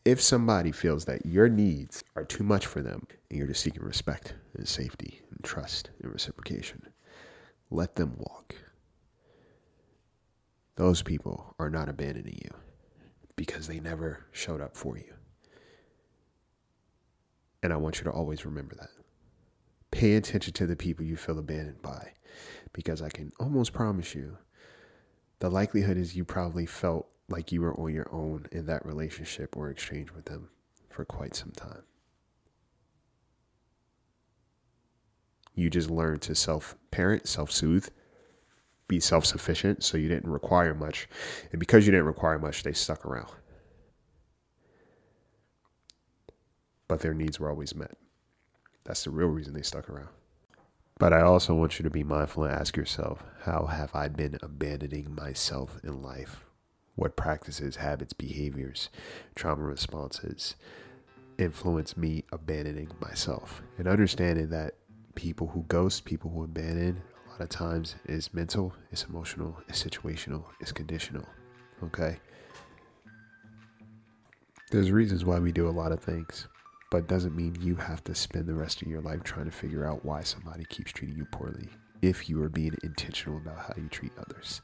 If 0.04 0.20
somebody 0.20 0.70
feels 0.70 1.06
that 1.06 1.24
your 1.24 1.48
needs 1.48 2.04
are 2.14 2.24
too 2.24 2.44
much 2.44 2.66
for 2.66 2.82
them 2.82 3.06
and 3.30 3.38
you're 3.38 3.48
just 3.48 3.62
seeking 3.62 3.82
respect 3.82 4.34
and 4.54 4.68
safety 4.68 5.22
and 5.30 5.42
trust 5.42 5.90
and 6.02 6.12
reciprocation, 6.12 6.82
let 7.70 7.96
them 7.96 8.14
walk. 8.18 8.54
Those 10.76 11.02
people 11.02 11.54
are 11.58 11.70
not 11.70 11.88
abandoning 11.88 12.38
you 12.42 12.50
because 13.34 13.66
they 13.66 13.80
never 13.80 14.26
showed 14.32 14.60
up 14.60 14.76
for 14.76 14.96
you. 14.98 15.14
And 17.62 17.72
I 17.72 17.76
want 17.76 17.98
you 17.98 18.04
to 18.04 18.10
always 18.10 18.44
remember 18.44 18.74
that. 18.76 18.90
Pay 19.90 20.14
attention 20.14 20.52
to 20.54 20.66
the 20.66 20.76
people 20.76 21.04
you 21.04 21.16
feel 21.16 21.38
abandoned 21.38 21.82
by 21.82 22.12
because 22.72 23.00
I 23.00 23.08
can 23.08 23.32
almost 23.40 23.72
promise 23.72 24.14
you 24.14 24.36
the 25.38 25.50
likelihood 25.50 25.96
is 25.96 26.16
you 26.16 26.24
probably 26.24 26.66
felt 26.66 27.08
like 27.28 27.52
you 27.52 27.60
were 27.60 27.78
on 27.78 27.92
your 27.92 28.08
own 28.12 28.46
in 28.52 28.66
that 28.66 28.86
relationship 28.86 29.56
or 29.56 29.70
exchange 29.70 30.12
with 30.12 30.26
them 30.26 30.48
for 30.88 31.04
quite 31.04 31.34
some 31.34 31.52
time. 31.52 31.82
You 35.56 35.70
just 35.70 35.90
learned 35.90 36.22
to 36.22 36.34
self 36.34 36.76
parent, 36.90 37.26
self 37.26 37.50
soothe, 37.50 37.88
be 38.86 39.00
self 39.00 39.24
sufficient, 39.24 39.82
so 39.82 39.96
you 39.96 40.08
didn't 40.08 40.30
require 40.30 40.74
much. 40.74 41.08
And 41.50 41.58
because 41.58 41.86
you 41.86 41.92
didn't 41.92 42.06
require 42.06 42.38
much, 42.38 42.62
they 42.62 42.72
stuck 42.72 43.04
around. 43.04 43.30
But 46.86 47.00
their 47.00 47.14
needs 47.14 47.40
were 47.40 47.50
always 47.50 47.74
met. 47.74 47.96
That's 48.84 49.02
the 49.02 49.10
real 49.10 49.28
reason 49.28 49.54
they 49.54 49.62
stuck 49.62 49.88
around. 49.88 50.10
But 50.98 51.12
I 51.12 51.22
also 51.22 51.54
want 51.54 51.78
you 51.78 51.82
to 51.82 51.90
be 51.90 52.04
mindful 52.04 52.44
and 52.44 52.54
ask 52.54 52.76
yourself 52.76 53.22
how 53.42 53.66
have 53.66 53.94
I 53.94 54.08
been 54.08 54.38
abandoning 54.42 55.14
myself 55.14 55.78
in 55.82 56.02
life? 56.02 56.44
What 56.94 57.16
practices, 57.16 57.76
habits, 57.76 58.12
behaviors, 58.12 58.88
trauma 59.34 59.62
responses 59.62 60.54
influence 61.38 61.96
me 61.96 62.24
abandoning 62.30 62.92
myself? 63.00 63.62
And 63.76 63.88
understanding 63.88 64.48
that 64.50 64.74
people 65.16 65.48
who 65.48 65.64
ghost, 65.64 66.04
people 66.04 66.30
who 66.30 66.44
abandon, 66.44 67.02
a 67.26 67.30
lot 67.32 67.40
of 67.40 67.48
times 67.48 67.96
is 68.04 68.32
mental, 68.32 68.72
it's 68.92 69.04
emotional, 69.04 69.60
it's 69.68 69.82
situational, 69.82 70.44
it's 70.60 70.70
conditional. 70.70 71.26
Okay? 71.82 72.18
There's 74.70 74.92
reasons 74.92 75.24
why 75.24 75.40
we 75.40 75.50
do 75.50 75.68
a 75.68 75.70
lot 75.70 75.90
of 75.90 76.00
things, 76.00 76.46
but 76.90 77.08
doesn't 77.08 77.34
mean 77.34 77.56
you 77.60 77.74
have 77.74 78.04
to 78.04 78.14
spend 78.14 78.46
the 78.46 78.54
rest 78.54 78.82
of 78.82 78.88
your 78.88 79.00
life 79.00 79.24
trying 79.24 79.46
to 79.46 79.50
figure 79.50 79.84
out 79.84 80.04
why 80.04 80.22
somebody 80.22 80.64
keeps 80.68 80.92
treating 80.92 81.16
you 81.16 81.24
poorly 81.26 81.68
if 82.02 82.28
you 82.28 82.40
are 82.42 82.48
being 82.48 82.76
intentional 82.84 83.38
about 83.38 83.58
how 83.58 83.74
you 83.76 83.88
treat 83.88 84.12
others. 84.18 84.60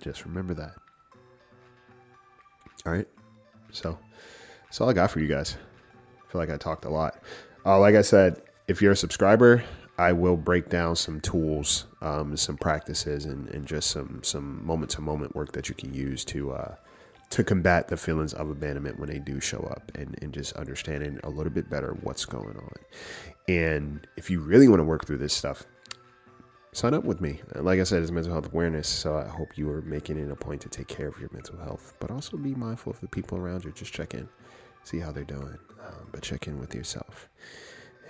Just 0.00 0.24
remember 0.24 0.54
that. 0.54 0.74
All 2.86 2.92
right. 2.92 3.08
So 3.72 3.98
that's 4.64 4.80
all 4.80 4.88
I 4.88 4.92
got 4.92 5.10
for 5.10 5.20
you 5.20 5.26
guys. 5.26 5.56
I 6.26 6.32
feel 6.32 6.40
like 6.40 6.50
I 6.50 6.56
talked 6.56 6.84
a 6.84 6.90
lot. 6.90 7.22
Uh, 7.64 7.78
like 7.78 7.94
I 7.94 8.02
said, 8.02 8.42
if 8.70 8.80
you're 8.80 8.92
a 8.92 8.96
subscriber, 8.96 9.64
I 9.98 10.12
will 10.12 10.36
break 10.36 10.68
down 10.68 10.94
some 10.94 11.20
tools, 11.20 11.86
um, 12.02 12.36
some 12.36 12.56
practices, 12.56 13.24
and, 13.24 13.48
and 13.48 13.66
just 13.66 13.90
some 13.90 14.22
some 14.22 14.64
moment 14.64 14.92
to 14.92 15.00
moment 15.00 15.34
work 15.34 15.50
that 15.52 15.68
you 15.68 15.74
can 15.74 15.92
use 15.92 16.24
to 16.26 16.52
uh, 16.52 16.76
to 17.30 17.42
combat 17.42 17.88
the 17.88 17.96
feelings 17.96 18.32
of 18.32 18.48
abandonment 18.48 19.00
when 19.00 19.08
they 19.08 19.18
do 19.18 19.40
show 19.40 19.58
up, 19.58 19.90
and, 19.96 20.16
and 20.22 20.32
just 20.32 20.52
understanding 20.52 21.18
a 21.24 21.28
little 21.28 21.52
bit 21.52 21.68
better 21.68 21.98
what's 22.02 22.24
going 22.24 22.56
on. 22.56 22.72
And 23.48 24.06
if 24.16 24.30
you 24.30 24.38
really 24.38 24.68
want 24.68 24.78
to 24.78 24.84
work 24.84 25.04
through 25.04 25.18
this 25.18 25.34
stuff, 25.34 25.64
sign 26.72 26.94
up 26.94 27.02
with 27.02 27.20
me. 27.20 27.40
Like 27.56 27.80
I 27.80 27.82
said, 27.82 28.02
it's 28.02 28.12
mental 28.12 28.32
health 28.32 28.52
awareness, 28.52 28.86
so 28.86 29.16
I 29.16 29.26
hope 29.26 29.58
you 29.58 29.68
are 29.70 29.82
making 29.82 30.16
it 30.16 30.30
a 30.30 30.36
point 30.36 30.60
to 30.60 30.68
take 30.68 30.86
care 30.86 31.08
of 31.08 31.18
your 31.18 31.30
mental 31.32 31.58
health, 31.58 31.94
but 31.98 32.12
also 32.12 32.36
be 32.36 32.54
mindful 32.54 32.92
of 32.92 33.00
the 33.00 33.08
people 33.08 33.36
around 33.36 33.64
you. 33.64 33.72
Just 33.72 33.92
check 33.92 34.14
in, 34.14 34.28
see 34.84 35.00
how 35.00 35.10
they're 35.10 35.24
doing, 35.24 35.58
um, 35.84 36.06
but 36.12 36.22
check 36.22 36.46
in 36.46 36.60
with 36.60 36.72
yourself. 36.72 37.28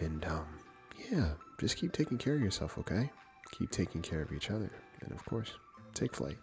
And 0.00 0.24
um, 0.24 0.46
yeah, 1.10 1.32
just 1.58 1.76
keep 1.76 1.92
taking 1.92 2.18
care 2.18 2.34
of 2.34 2.40
yourself, 2.40 2.78
okay? 2.78 3.10
Keep 3.52 3.70
taking 3.70 4.02
care 4.02 4.22
of 4.22 4.32
each 4.32 4.50
other. 4.50 4.70
And 5.02 5.12
of 5.12 5.24
course, 5.24 5.52
take 5.94 6.14
flight. 6.14 6.38